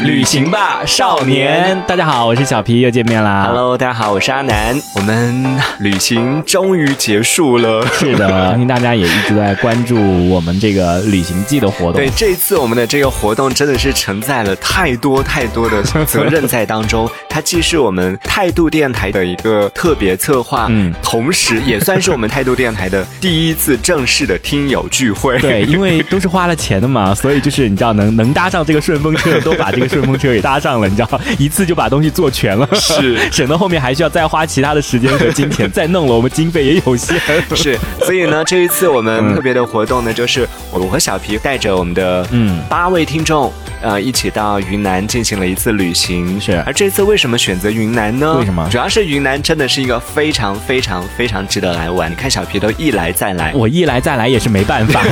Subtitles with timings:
[0.00, 1.80] 旅行吧，少年！
[1.86, 3.44] 大家好，我是小皮，又见面啦。
[3.46, 4.74] Hello，大家好，我是阿南。
[4.96, 7.86] 我们旅行终于结束了。
[7.92, 9.96] 是的， 相信大家也一直在关注
[10.28, 11.94] 我们这个旅行季的活动。
[11.94, 17.08] 对，这一次我们的这个活动真的是承载了太多太多的责任在当中。
[17.30, 25.38] 它既是我们态度电台的一个特别策划，嗯嗯，同时也算是我们态度电台的第一次正式的听友聚会。
[25.38, 37.18] 对，因为都是花了钱的嘛，所以就是你知道能能搭上这个顺风车，都把这个顺风车给搭上了，你知道吗，一次就把东西做全了，是 省得后面还需要再花其他的时间和金钱再弄了，我们经费也有限。
[37.54, 46.40] 是，所以呢，这一次我们特别的活动呢，就是我和小皮带着我们的嗯八位听众，呃，一起到云南进行了一次旅行。
[46.40, 48.36] 是而这次为什么选择云南呢？
[48.38, 52.10] 为什么主要是云南真的是一个非常非常非常值得来玩。
[52.10, 55.02] 你看小皮都一来再来，我一来再来也是没办法，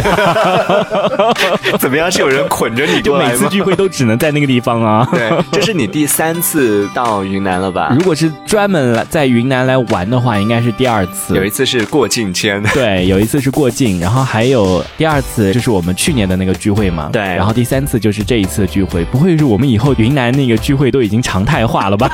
[1.78, 2.10] 怎么样？
[2.10, 3.16] 是有人捆着你就？
[3.16, 5.06] 每次聚会都只能在那个地方啊。
[5.12, 7.94] 对，这是你第三次到云南了吧？
[7.94, 11.34] 如果是专门来在云南来玩的话，应该是第二次。
[11.34, 12.62] 有一次是过境签。
[12.72, 17.10] 对，有一次是过境，然后还有第二次就是我们去年的那个聚会嘛。
[17.12, 22.08] 对然后第三次就是这一次的聚会，不会是我们以后云南那个聚会都已经常态化了吧？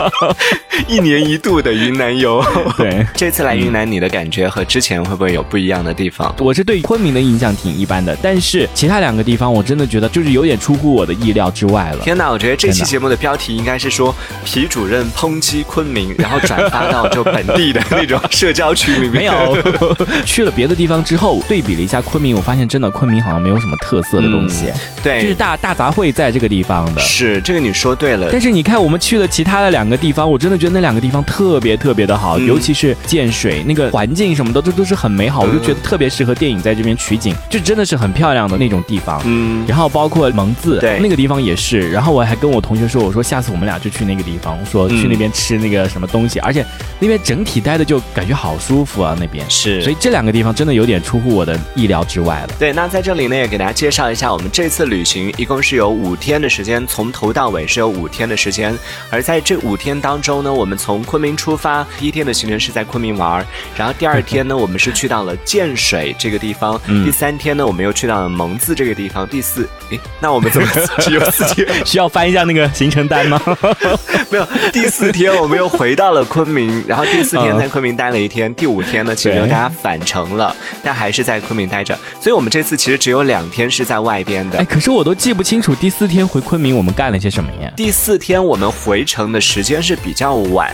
[0.86, 2.42] 一年一度的云南游。
[2.76, 3.04] 对。
[3.14, 6.34] 这次来云南，你的感觉和之前会不会有不一样的地方？
[6.38, 11.98] 我是对昆明的印象挺一般的，但是其他两个地方我真的觉得就是有点出乎我的意料之外了。
[11.98, 19.12] 天哪，我觉得这期节目的标题应该是说皮主任抨击昆明，然后转发到就本地的那种社交群里面。
[19.12, 19.56] 没有，
[20.24, 24.66] 去了别的地方之后，对比了一下昆明，我发现真的昆明好像没有什么特色的东西，
[25.02, 27.00] 对，就是大大杂烩在这个地方的。
[27.00, 28.28] 是这个你说对了。
[28.30, 39.20] 但是你看，我们去了其他的两个地方，我真的觉得那两个地方特别特别的好，嗯尤其是建水那个环境什么的，都都是很美好，嗯我就觉得特别适合电影在这边取景，就真的是很漂亮的那种地方。
[39.24, 41.90] 嗯，然后包括蒙自，对那个地方也是。
[41.90, 46.64] 然后我还跟我同学说，我说下次我们俩就去那个地方，说嗯去那边吃那个什么东西，而且
[46.98, 49.44] 那边整体待的就感觉好舒服啊，那边。
[49.48, 52.54] 是，所以这两个地方真的有点出乎我的意料之外了。
[52.58, 58.76] 对，那在这里呢，也给大家介绍一下，我们这次旅行一共是有五天的时间，从头到尾是有五天的时间。
[59.10, 70.68] 而在这五天当中呢，我们从昆明出发，第一天的行程是在昆明玩儿，然后第二天呢，我们是去到了建水这个地方，嗯第三天呢，我们又去到了蒙自这个地方，第四，诶，那我们怎么
[71.00, 71.66] 只有四天？
[71.84, 73.40] 需要翻一下那个行程单吗？
[74.30, 84.64] 没有，第四天我们又回到了昆明，然后第四天嗯在昆明待了一天，第五天呢，其实对大家返程了，但还是在昆明待着，所以我们这次其实只有两天是在外边的哎，。
[84.64, 87.70] 可是我都记不清楚第四天回昆明我们干了些什么呀？
[87.76, 90.72] 第四天我们回程的时间是比较晚，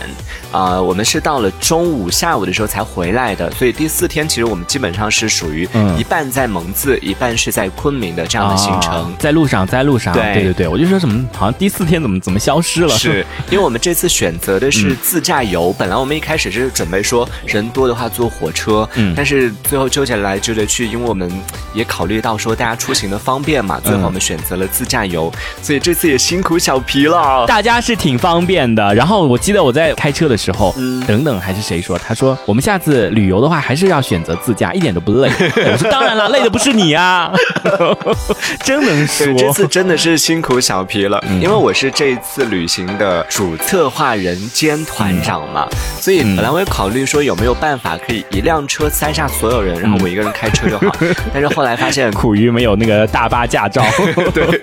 [0.51, 8.91] 啊、我们是到了中午、下午的时候才回来的，所以第四天其实我们基本上是属于嗯一半在蒙自，一半是在昆明的这样的行程。
[8.93, 12.89] 啊在路上，在路上，对对对对，我就说怎么好像第四天怎么怎么消失了？
[12.95, 21.31] 是 因为我们这次选择的嗯是自驾游，本来我们一开始是准备说人多的话坐火车，嗯但是最后纠结来纠结去，因为我们
[21.73, 25.33] 也考虑到说大家出行的方便嘛，最后我们选择了自驾游，
[25.63, 27.47] 所以这次也辛苦小皮了。
[27.47, 28.93] 大家是挺方便的。
[28.93, 35.31] 然后我记得我在开车的时候，嗯等等还是谁说，他说我们下次旅游的话还是要选择自驾，一点都不累。
[35.71, 37.31] 我说当然了，累的不是你啊，
[38.63, 39.31] 真能说，。
[39.37, 41.41] 这次真的是辛苦小皮了，嗯。
[41.41, 45.67] 因为我是这一次旅行的主策划人兼团长嘛，
[45.99, 50.95] 所以嗯本来我也考虑说有没有办法可以一辆车塞下所有人，然后我一个人开车就好，
[51.33, 53.83] 但是后来发现苦于没有那个大巴驾照，
[54.33, 54.61] 对，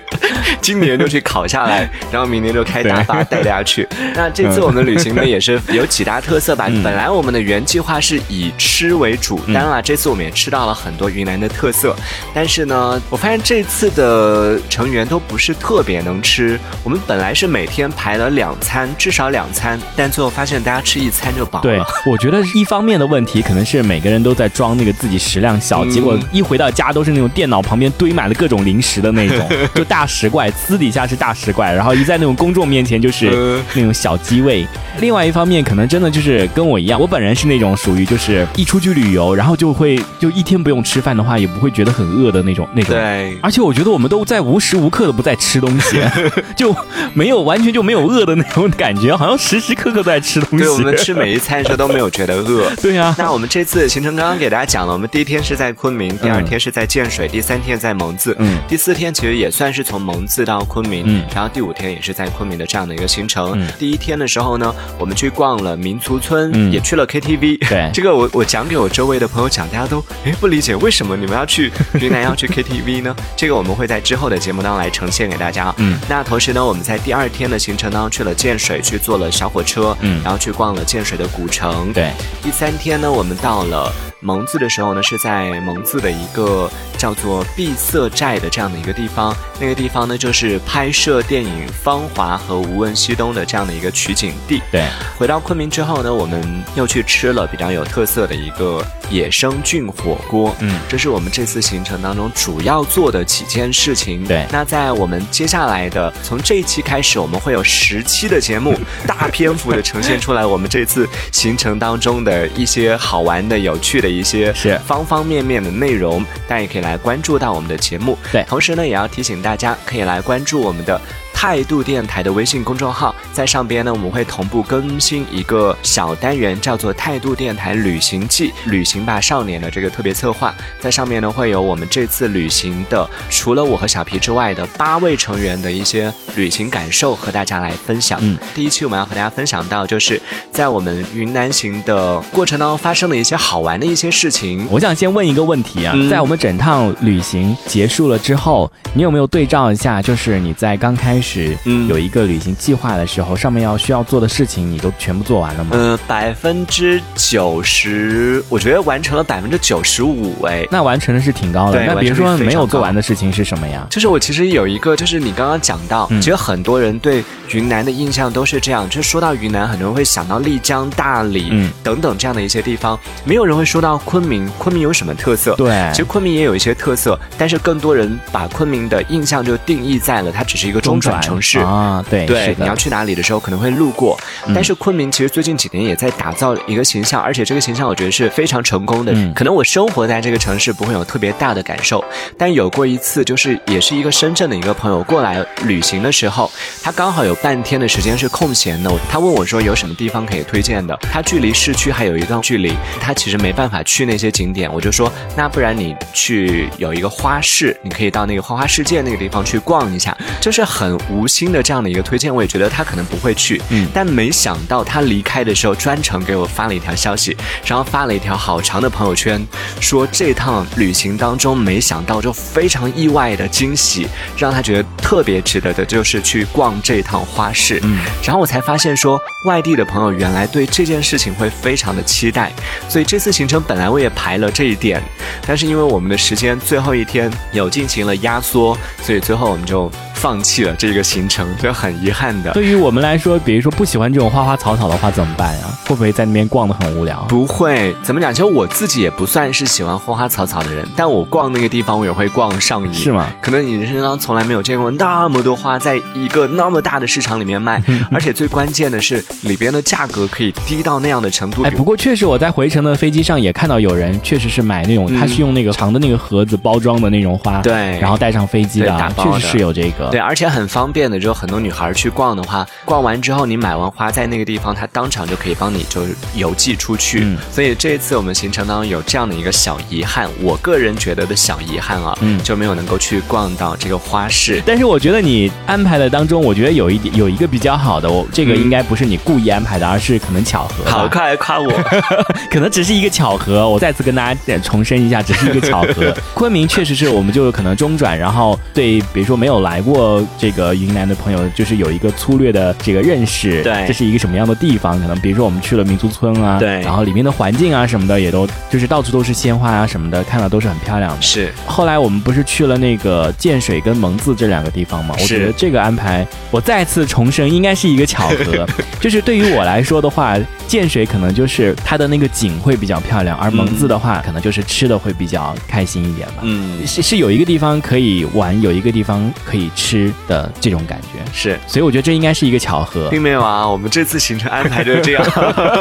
[0.61, 3.87] 今年就去考下来， 然后明年就开大巴带大家去。
[4.15, 6.65] 那这次我们旅行呢，也是有几大特色吧。
[6.67, 6.83] 嗯。
[6.83, 11.95] 本来我们的原计划是以吃为主，当然了，这次我们也吃到了很多云南的特色。
[12.33, 16.59] 但是呢，我发现这次的成员都不是特别能吃。
[16.83, 34.67] 我们本来是每天排了两餐，至少两餐，但最后发现大家吃一餐就饱了对了。，我觉得一方面的问题可能是每个人都在装那个自己食量小，嗯结果一回到家都是那种电脑旁边堆满了各种零食的那种， 就大食怪，私底下是大食怪，然后一在那种公众面前就是嗯那种小鸡胃。
[34.99, 42.95] 另外一方面，可能真的就是跟我一样，我本人是那种属于就是一出去旅游，然后就会就一天不用吃饭的话，也不会觉得很饿的那种那种。
[42.95, 46.01] 对，而且我觉得我们都在无时无刻的不在吃东西，
[46.55, 46.75] 就
[47.13, 50.65] 没有完全就没有饿的那种感觉，好像时时刻刻都在吃东西。
[50.65, 52.69] 对我们吃每一餐的时候都没有觉得饿。
[52.81, 63.51] 对啊，那我们这次行程刚刚给大家讲了，我们第一天是在昆明，第二天是在建水，第三天在蒙自，嗯第四天其实也算算是从蒙自到昆明，嗯然后第五天也是在昆明的这样的一个行程。
[63.55, 67.59] 嗯第一天的时候呢，我们去逛了民族村，嗯也去了 KTV。
[67.69, 73.15] 对 这个我我讲给我周围的朋友讲，大家都哎不理解为什么你们要去云南要去 KTV 呢？
[73.35, 75.48] 这个我们会在之后的节目当中来呈现给大家。
[75.77, 81.91] 嗯，那同时呢，我们在第二天的行程当中去了建水，去坐了小火车，嗯然后去逛了建水的古城。
[81.93, 82.11] 对，
[82.41, 83.91] 第三天呢，我们到了
[84.21, 89.35] 蒙自的时候呢，是在蒙自的一个叫做碧色寨的这样的一个地方。
[89.59, 94.61] 那个地方呢，就是拍摄电影《芳华》和《无问西东》的这样的一个取景地。
[94.71, 94.85] 对，
[95.17, 100.55] 回到昆明之后呢，我们又去吃了比较有特色的一个野生菌火锅。
[100.59, 104.25] 嗯这是我们这次行程当中主要做的几件事情。
[104.25, 108.77] 对那在我们接下来的从这一期开始，我们会有十期的节目，
[109.07, 118.17] 大篇幅的呈现出来我们这次行程当中的一些好玩的、有趣的一些是方方面面的内容，大家也可以来关注到我们的节目。
[118.33, 120.99] 对同时呢，也要提醒大家可以来关注我们的。
[121.39, 138.19] 态度电台的微信公众号，在上边呢，我们会同步更新一个小单元，叫做“态度电台旅行记”，旅行吧少年的这个特别策划，在上面呢会有我们这次旅行的，除了我和小皮之外的八位成员的一些旅行感受和大家来分享。
[138.21, 140.21] 嗯，第一期我们要和大家分享到，就是
[140.51, 144.67] 在我们云南行的过程当中发生的一些好玩的一些事情。
[144.69, 150.01] 我想先问一个问题啊，嗯在我们整趟旅行结束了之后，你有没有对照一下？
[150.01, 151.28] 就是你在刚开始
[151.65, 155.71] 嗯有一个旅行计划的时候，上面要需要做的事情，你都全部做完了吗？
[155.73, 160.45] 呃，百分之九十，我觉得完成了百分之九十五。
[160.45, 161.83] 哎，那完成的是挺高的。
[161.85, 163.85] 那比如说没有做完的事情是什么呀？
[163.89, 174.47] 就是我其实有一个，就是你刚刚讲到，嗯其实很多人对云南的印象都是这样，就说到云南，很多人会想到丽江、大理、嗯等等这样的一些地方，没有人会说到昆明。
[174.57, 175.55] 昆明有什么特色？
[175.55, 181.59] 对其实昆明也有一些特色，但是更多人把昆明的印象就定义在了它只是一个中转城市。
[181.59, 184.17] 啊，对，对你要去哪里的时候可能会路过，
[184.47, 189.11] 嗯但是昆明其实最近几年也在打造一个形象，而且这个形象我觉得是非常成功的。
[189.15, 192.03] 嗯可能我生活在这个城市不会有特别大的感受，
[192.37, 196.51] 但有过一次，就是也是一个深圳的一个朋友过来旅行的时候，
[196.81, 200.97] 他刚好有半天的时间是空闲的，他问我说有什么地方可以推荐的？
[201.11, 213.87] 他距离市区还有一段距离，他其实没办法去那些景点，我就说那不然你去有一个花市，你可以到那个花花世界那个地方去逛一下，就是很无心的这样的一个推荐，我也觉得他可能不会去，嗯。
[213.93, 217.35] 但没想到他离开的时候专程给我发了一条消息，
[217.65, 219.45] 然后发了一条好长的朋友圈，
[219.79, 224.07] 说这趟旅行当中没想到就非常意外的惊喜，
[224.37, 227.79] 让他觉得特别值得的就是去逛这趟花市。
[227.83, 232.51] 嗯，然后我才发现说，外地的朋友原来对这件事情会非常的期待，
[232.87, 235.01] 所以这次行程本来我也排了这一点，
[235.45, 242.51] 但是因为我们的时间最后一天有进行了压缩，所以最后我们就放弃了这个行程，就很遗憾的。
[242.51, 245.63] 对于我们来说，比如说不喜欢这种花花草草的话，怎么办呀？
[245.87, 247.25] 会不会在那边逛的很无聊？
[247.29, 248.33] 不会，怎么讲？
[248.33, 252.93] 其实我自己也不算是喜欢花花草草的人，但我逛那个地方，我也会逛上瘾。
[252.93, 253.31] 是吗？
[253.41, 257.81] 可能你人生当中从来没有见过那么多花在一个那么大的市场里面卖，
[258.11, 261.63] 而且最关键的是里边的价格可以低到那样的程度。
[261.63, 270.08] 哎，不过确实我在回程的飞机上也看到有人确实是买那种，嗯他是用那个长的那个盒子包装的那种花，对然后带上飞机的确实是有这个。
[270.09, 277.21] 对，而且很方便的，就很多女孩去逛的话，逛完之后你买完花在那个地方，它当场就可以帮你就是邮寄出去。
[277.23, 284.61] 嗯所以这一次我们行程当中有这样的一个小遗憾，我个人觉得的小遗憾啊，嗯就没有能够去逛到这个花市。
[284.65, 290.89] 但是我觉得你安排的当中，我觉得有一点有一个比较好的，我这个嗯应该不是你故意安排的，而是可能巧合。
[290.89, 291.69] 好，快来夸我！
[292.49, 293.67] 可能只是一个巧合。
[293.67, 296.15] 我再次跟大家呃重申一下，只是一个巧合。
[296.33, 299.98] 昆明确实是我们就可能中转，然后对，比如说没有来过
[300.37, 304.99] 这个云南的朋友，就是有一个粗略的这个认识，对这是一个什么样的地方？
[305.01, 311.21] 可能比如说我们去了民族村啊，对然后里面的环境啊什么的也都就是到处都是鲜花啊什么的，看了都是很漂亮的。
[311.21, 315.15] 是后来我们不是去了那个建水跟蒙自这两个地方吗？
[315.19, 318.67] 我觉得这个安排，我再次重申，应该是一个巧合。
[318.99, 320.37] 就是对于我来说的话，
[320.69, 326.35] 建水可能就是它的那个景会比较漂亮，而蒙自的话，可能就是吃的会比较开心一点吧。
[326.43, 331.59] 嗯，是是有一个地方可以玩，有一个地方可以吃的这种感觉，是。
[331.65, 333.09] 所以我觉得这应该是一个巧合。
[333.09, 335.25] 并没有啊，我们这次行程安排就是这样，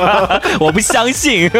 [0.58, 1.50] 我不相信。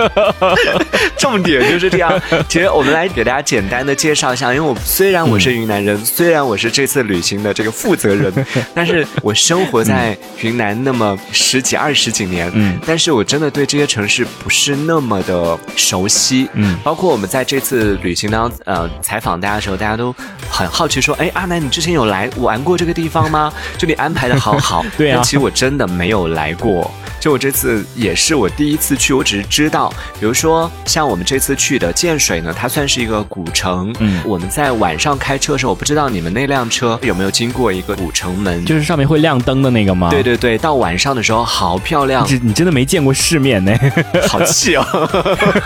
[1.18, 2.18] 重点就是这样。
[2.48, 8.32] 其实我们来给大家简单的介绍一下，因为我虽然我是云南人，虽然我是这次旅行的这个负责人，
[8.74, 16.48] 但是我生活在云南那么十几二十几年，嗯但是我我真的对这些城市不是那么的熟悉。
[16.52, 20.14] 嗯包括我们在这次旅行当中，呃，采访大家的时候，大家都
[20.48, 23.52] 很好奇说，哎，阿南，你之前有来玩过这个地方吗？
[23.76, 24.86] 这里安排的好好。
[24.96, 26.88] 对啊但其实我真的没有来过。
[27.28, 33.94] 就我这次也是我第一次去，我只是知道，比如说像我们这次去的建水呢，它算是一个古城。
[34.00, 38.64] 嗯我们在晚上开车的时候，我不知道你们那辆车有没有经过一个古城门。
[38.64, 40.08] 就是上面会亮灯的那个吗？
[40.08, 43.76] 对对对，到晚上的时候好漂亮，你你真的没见过世面呢。
[44.26, 44.86] 好气哦。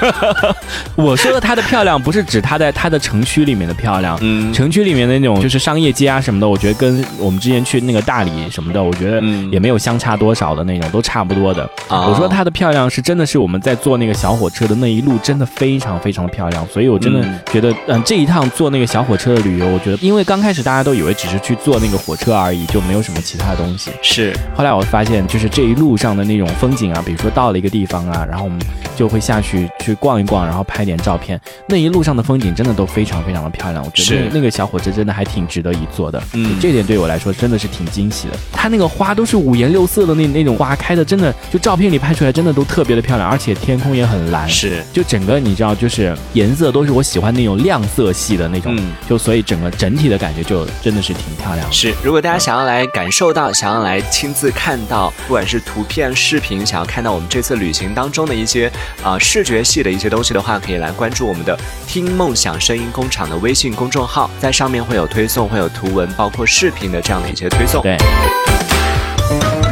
[0.96, 11.68] 我说的它的漂亮，不是指它在它的城区里面的漂亮，嗯城区里面的那种就是商业街啊什么的，我觉得跟我们之前去那个大理什么的，我觉得嗯也没有相差多少的那种，都差不多的。
[11.88, 23.90] 啊我说它的漂亮是真的是我们在坐那个小火车的那一路真的非常非常漂亮，所以我真的嗯觉得，嗯，这一趟坐那个小火车的旅游，我觉得因为刚开始大家都以为只是去坐那个火车而已，就没有什么其他的东西。
[24.02, 28.58] 是后来我发现，就是这一路上的那种风景啊，比如说到了一个地方啊，然后我们
[28.96, 31.40] 就会下去去逛一逛，然后拍点照片。
[31.66, 36.22] 那一路上的风景真的都非常非常的漂亮，我觉得那个小火车真的还挺值得一坐的。
[36.34, 38.34] 嗯这点对我来说真的是挺惊喜的。
[38.52, 44.48] 它那个花都是五颜六色的那那种花开的，真的就照片里拍出来真的都特别的漂亮，而且天空也很蓝。
[44.48, 51.72] 是，就整个你知道，就是颜色都是我喜欢那种亮色系的那种，嗯就所以整个整体的感觉就真的是挺漂亮的。
[51.72, 58.68] 是，如果大家想要来感受到，想要来亲自看到，不管是图片、视频，想要看到我们这次旅行当中的一些
[59.02, 67.82] 啊、呃视觉系的一些东西的话，可以来关注我们的“听梦想声音工厂”的微信公众号，在上面会有推送，会有图文，包括视频的这样的一些推送。
[67.82, 67.96] 对，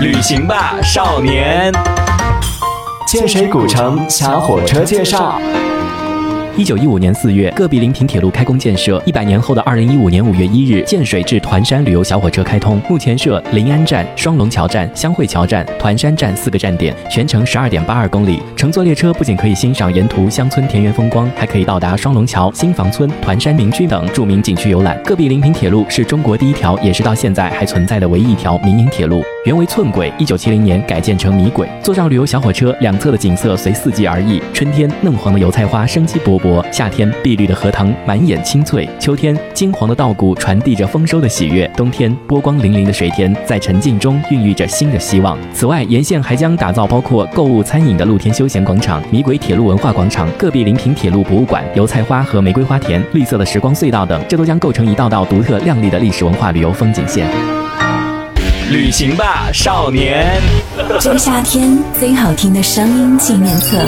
[0.00, 1.70] 旅行吧，少年。
[3.06, 5.38] 建水古城小火车介绍。
[6.56, 9.00] 一九一五年四月，戈壁临平铁路开工建设。
[9.06, 12.80] 一百年后的二零一五年五月一日，建水至团山旅游小火车开通。
[12.88, 18.42] 目前设临安站、双龙桥站、湘汇桥站、团山站四个站点，全程十二点八二公里。
[18.56, 25.00] 乘坐列车不仅可以欣赏沿途乡村田园风光，还可以到达双龙桥、新房村、团山民居等著名景区游览。
[25.04, 29.22] 戈壁临平铁路是中国第一条，也是到现在还存在的唯一一条民营铁路。
[29.46, 31.68] 原为寸轨，一九七零年改建成米轨。
[31.82, 34.42] 坐上旅游小火车，两侧的景色随四季而异。
[34.52, 45.38] 春天，嫩黄的油菜花生机勃勃；夏天，碧绿的荷塘满眼青翠；秋天，金黄的稻谷传递着丰收的喜悦；冬天，波光粼粼的水田在沉静中孕育着新的希望。
[45.52, 57.28] 此外，沿线还将打造包括购物、餐饮的露天休闲广场、米轨铁路文化广场、戈壁临平铁路博物馆、油菜花和玫瑰花田、绿色的时光隧道等，这都将构成一道道独特亮丽的历史文化旅游风景线。
[58.70, 60.40] 旅行吧，少年。
[61.00, 63.78] 这个夏天最好听的声音纪念册，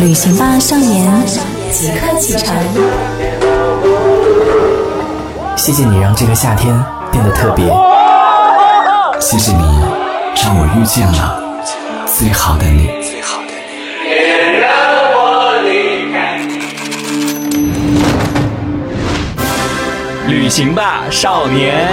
[0.00, 1.06] 旅行吧少年，
[1.78, 2.56] 即刻启程。
[5.54, 6.74] 谢谢你让这个夏天
[7.12, 7.66] 变得特别，
[9.20, 9.62] 谢谢你
[10.42, 11.38] 让我遇见了
[12.06, 12.88] 最好的你。
[20.26, 21.86] 旅行吧，少年。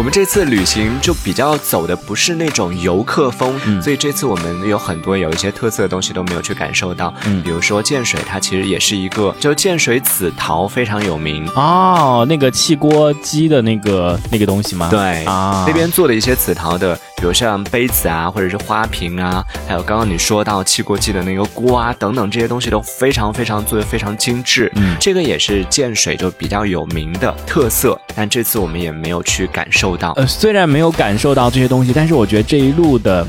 [0.00, 7.12] 我们这次旅行就比较走的不是那种游客风，嗯所以这次我们有很多有一些特色的东西都没有去感受到。
[7.26, 11.46] 嗯比如说建水，它其实也是一个，就建水紫陶非常有名。
[11.54, 14.88] 哦，那个汽锅鸡的那个那个东西吗？
[14.90, 24.72] 对啊，那边做的一些紫陶的，比如像杯子啊，或者是花瓶啊，还有刚刚你说到汽锅鸡的那个锅啊，等等这些东西都非常非常做的非常精致。
[24.76, 30.12] 嗯这个也是建水就比较有名的特色，但这次我们也没有去感受到。
[30.16, 33.26] 呃，虽然没有感受到这些东西，但是我觉得这一路的，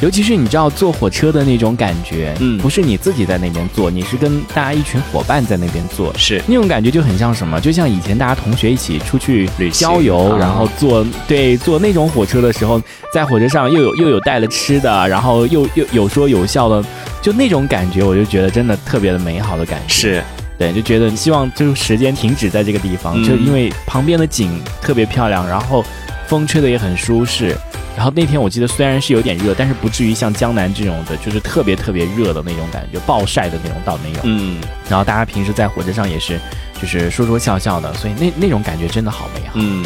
[0.00, 7.60] 尤其是你知道坐火车的那种感觉，嗯不是你自己在那边坐，你是跟大家一群伙伴在那边坐，是那种感觉就很像什么？
[7.60, 12.80] 就像以前大家同学一起出去旅行郊游，啊然后坐对坐那种火车的时候，
[13.12, 16.82] 在火车上又有又有带了吃的，然后又又有说有笑的，
[17.20, 19.92] 就那种感觉，我就觉得真的特别的美好的感觉。
[19.92, 20.24] 是，
[20.60, 25.82] 对，就觉得希望就是时间停止在这个地方，嗯就因为旁边的景特别漂亮，然后
[26.28, 27.56] 风吹的也很舒适。
[27.96, 34.18] 然后那天我记得虽然是有点热，但是不至于像江南这种的，就是特别特别热的那种感觉，暴晒的那种倒没有。
[34.24, 36.38] 嗯，然后大家平时在火车上也是，
[36.80, 39.52] 就是说说笑笑的，所以那那种感觉真的好美好。
[39.54, 39.84] 嗯，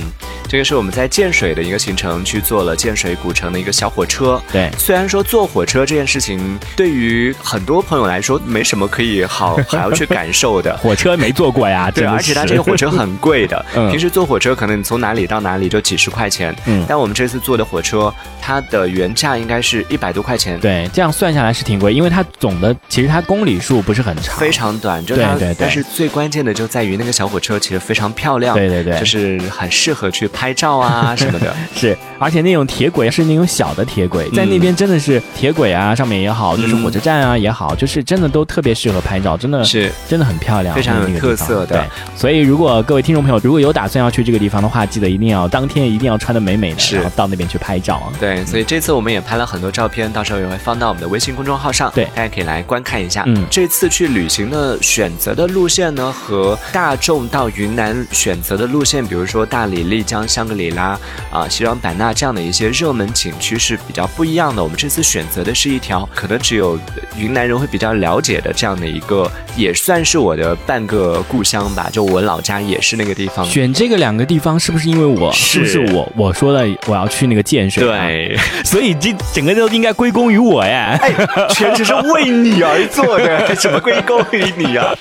[0.49, 4.41] 这个是我们在建水的一个行程，去坐了建水古城的一个小火车。
[4.53, 13.65] 对，虽然说坐火车这件事情对于很多朋友来说没什么可以好还要去感受的， 火车没坐过呀，对，而且它这个火车很贵的。
[13.75, 25.05] 嗯平时坐火车可能你从哪里到哪里就几十块钱，嗯但我们这次坐的火车，它的原价应该是一百多块钱，对，这样算下来是挺贵，因为它总的其实它公里数不是很长，非常短。
[25.05, 28.99] 就它，对对对但是最关键的就在于那个小火车其实非常漂亮，对对对。
[28.99, 31.55] 就是很适合去拍照啊 什么的。
[31.75, 39.91] 是，而且那种铁轨是那种小的铁轨，在那边真的是铁轨啊，上面也好，就是火车站啊也好，就是真的都特别适合拍照，真的是。
[40.09, 48.13] 真的很漂亮，非常有特色的，所以如果各位听众朋友如果有打算要去这个地方的话，记得一定要当天一定要穿的美美的，然后到那边去拍照啊。
[48.21, 52.05] 对，所以这次我们也拍了很多照片，到时候也会放到我们的微信公众号上，对。
[52.15, 53.25] 大家可以来观看一下。
[53.27, 53.45] 嗯。
[53.51, 60.99] 这次去旅行的选择的路线呢，和大众到云南选择的路线，比如说大理、丽江、香格里拉
[61.31, 64.61] 啊、西双版纳这样的一些热门景区是比较不一样的。
[64.61, 66.77] 我们这次选择的是一条可能只有
[67.17, 73.47] 云南人会比较了解的这样的一个，也算是我的半个故乡吧，就我老家也是那个地方。
[73.47, 80.99] 选这个两个地方是不是因为我 是不是我我说的我要去那个建水？，对， 所以这整个都应该归功于我呀。
[81.01, 81.13] 哎，
[81.51, 84.93] 全程是为你而做的， 怎么归功于你啊？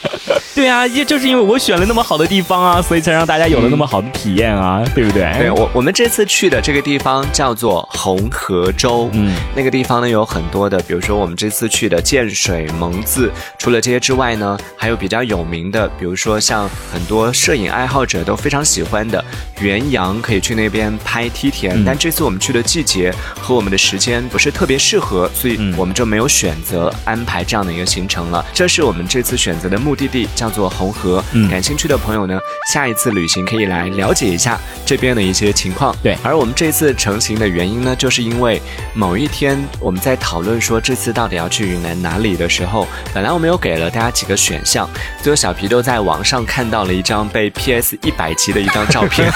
[0.53, 5.33] 对啊，也就是因为我选了那么好的地方啊，所以才让大家有了那么好的体验啊，对不对？
[5.39, 19.23] 对我，我们这次去的这个地方叫做红河州，嗯，那个地方呢有很多的，比如说我们这次去的建水、蒙自，除了这些之外呢，还有比较有名的，比如说像很多摄影爱好者都非常喜欢的
[19.61, 21.81] 元阳，可以去那边拍梯田。
[21.81, 28.45] 嗯但这次我们去的季节和我们的时间不是特别适合，所以嗯我们就没有选择安排这样的一个行程了。
[28.53, 31.23] 这是我们这次选择的目的地，叫做红河。
[31.31, 32.39] 嗯感兴趣的朋友呢，
[32.71, 35.95] 下一次旅行可以来了解一下这边的一些情况。
[36.01, 38.61] 对而我们这次成型的原因呢，就是因为
[38.93, 44.89] 某一天我们在讨论说这次到底要去云南哪里的时候，本来我们有给了大家几个选项，
[45.21, 49.31] 最后小皮都在网上看到了一张被 PS 一百级的一张照片，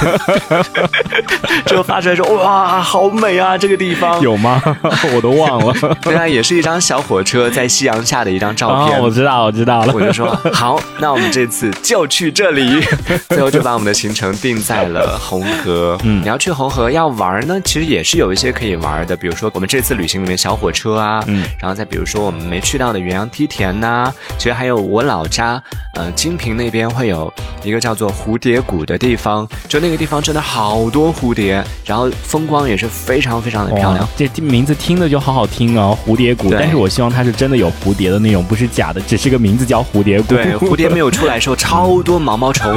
[1.65, 4.19] 就 发出来说哇，好美啊，这个地方。
[4.21, 4.61] 有吗？
[5.15, 5.73] 我都忘了。
[6.01, 8.97] 对啊，也是一张小火车在夕阳下的一张照片。
[8.97, 9.93] 哦，我知道，我知道了。
[9.93, 12.81] 我就说好，那我们这次就去这里，
[13.29, 15.97] 最后就把我们的行程定在了红河。
[16.03, 25.61] 嗯，你要去红河要玩呢，其实也是有一些可以玩的，比如说我们这次旅行里面小火车啊，嗯，然后再比如说我们没去到的元阳梯田呐、其实还有我老家
[25.95, 34.09] 呃金平那边会有一个叫做蝴蝶谷的地方，就那个地方真的好多蝴蝶，然后风光也是非常非常的漂亮哇。
[34.17, 36.49] 这名字听着就好好听哦，蝴蝶谷。
[36.49, 40.35] 对但是我希望它是真的有蝴蝶的那种，不是假的，只是个名字叫蝴蝶谷。
[40.35, 42.75] 对，蝴蝶没有出来的时候， 超多毛毛虫，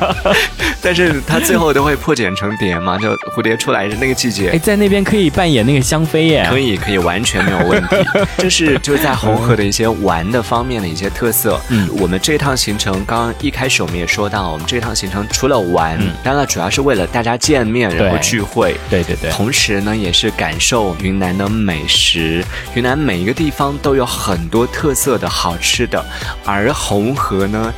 [0.82, 2.98] 但是它最后都会破茧成蝶嘛。
[2.98, 6.46] 就蝴蝶出来是那个季节哎，，在那边可以扮演那个香妃耶。
[6.50, 7.96] 可以可以，完全没有问题。
[8.38, 11.60] 这是就是在红河的一些玩的方面的一些特色。
[11.68, 18.76] 嗯我们这趟行程刚刚一开始我们也说到，我们这趟行程除了玩，嗯当然了，主要是为了大家见面，然后聚会。
[18.90, 22.44] 对对对，同时呢，也是感受云南的美食。
[22.74, 26.04] 云南每一个地方都有很多特色的好吃的，
[26.44, 27.72] 而红河呢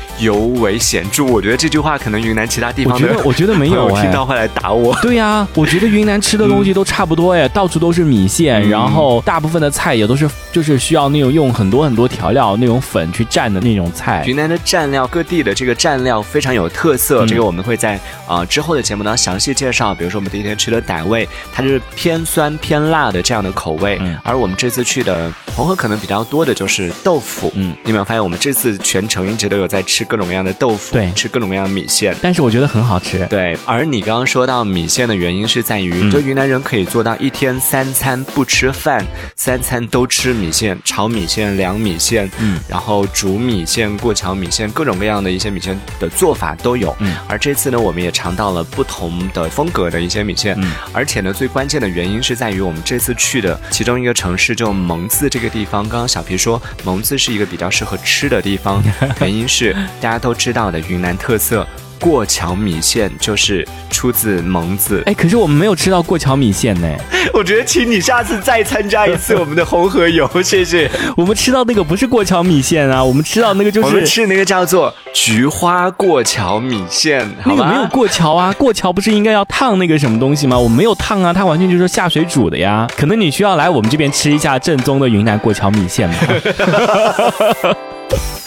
[0.61, 1.25] 尤为显著。
[1.25, 4.95] 我觉得这句话可能云南其他地方的我觉得 我觉得没有哎听到会来打我。
[5.01, 14.23] 对呀、我觉得云南吃的东西都差不多哎，到处都是米线，嗯然后大部分的菜也都是就是需要那种用很多很多调料那种粉去蘸的那种菜。
[14.27, 17.95] 云南的蘸料，各地的这个蘸料非常有特色，嗯这个我们会在
[18.27, 19.95] 啊、呃之后的节目当中详细介绍。
[19.95, 27.53] 比如说我们第一天吃的傣味，它就是偏酸偏辣的这样的口味，嗯而我们这次去的红河可能比较多的就是豆腐。
[27.55, 32.15] 嗯，你有没有发现我们这次全程一直都有在吃各种各样的豆腐，对吃各种各样的米线。
[32.23, 33.27] 但是我觉得很好吃。
[33.27, 39.05] 对，而你刚刚说到米线的原因是在于，嗯就云南人可以做到一天三餐不吃饭，
[39.37, 46.95] 三餐都吃米线，炒米线、凉米线，嗯，然后煮米线、过桥米线，各种各样的一些米线的做法都有。
[47.01, 55.81] 嗯，而这次呢，我们也尝到了不同的风格的一些米线，嗯，而且呢，最关键的原因是在于我们这次去的其中一个城市，就蒙自这个地方。
[55.89, 58.83] 刚刚小皮说蒙自是一个比较适合吃的地方，
[59.21, 61.67] 原因是大家都知道的云南特色。
[62.01, 66.89] 过桥米线就是出自蒙自，哎，可是我们没有吃到过桥米线呢。
[67.35, 70.91] 我觉得请你下次再参加一次我们的红河游， 谢谢。
[71.15, 77.31] 我们吃到那个不是过桥米线啊，我们吃到那个就我们是吃那个叫做菊花过桥米线？
[77.45, 80.59] 那个没有过桥啊，过桥不是应该要烫那个什么东西吗？
[80.59, 82.89] 我们没有烫啊，它完全就是下水煮的呀。
[82.97, 86.17] 可能你需要来我们这边吃一下正宗的云南过桥米线吧。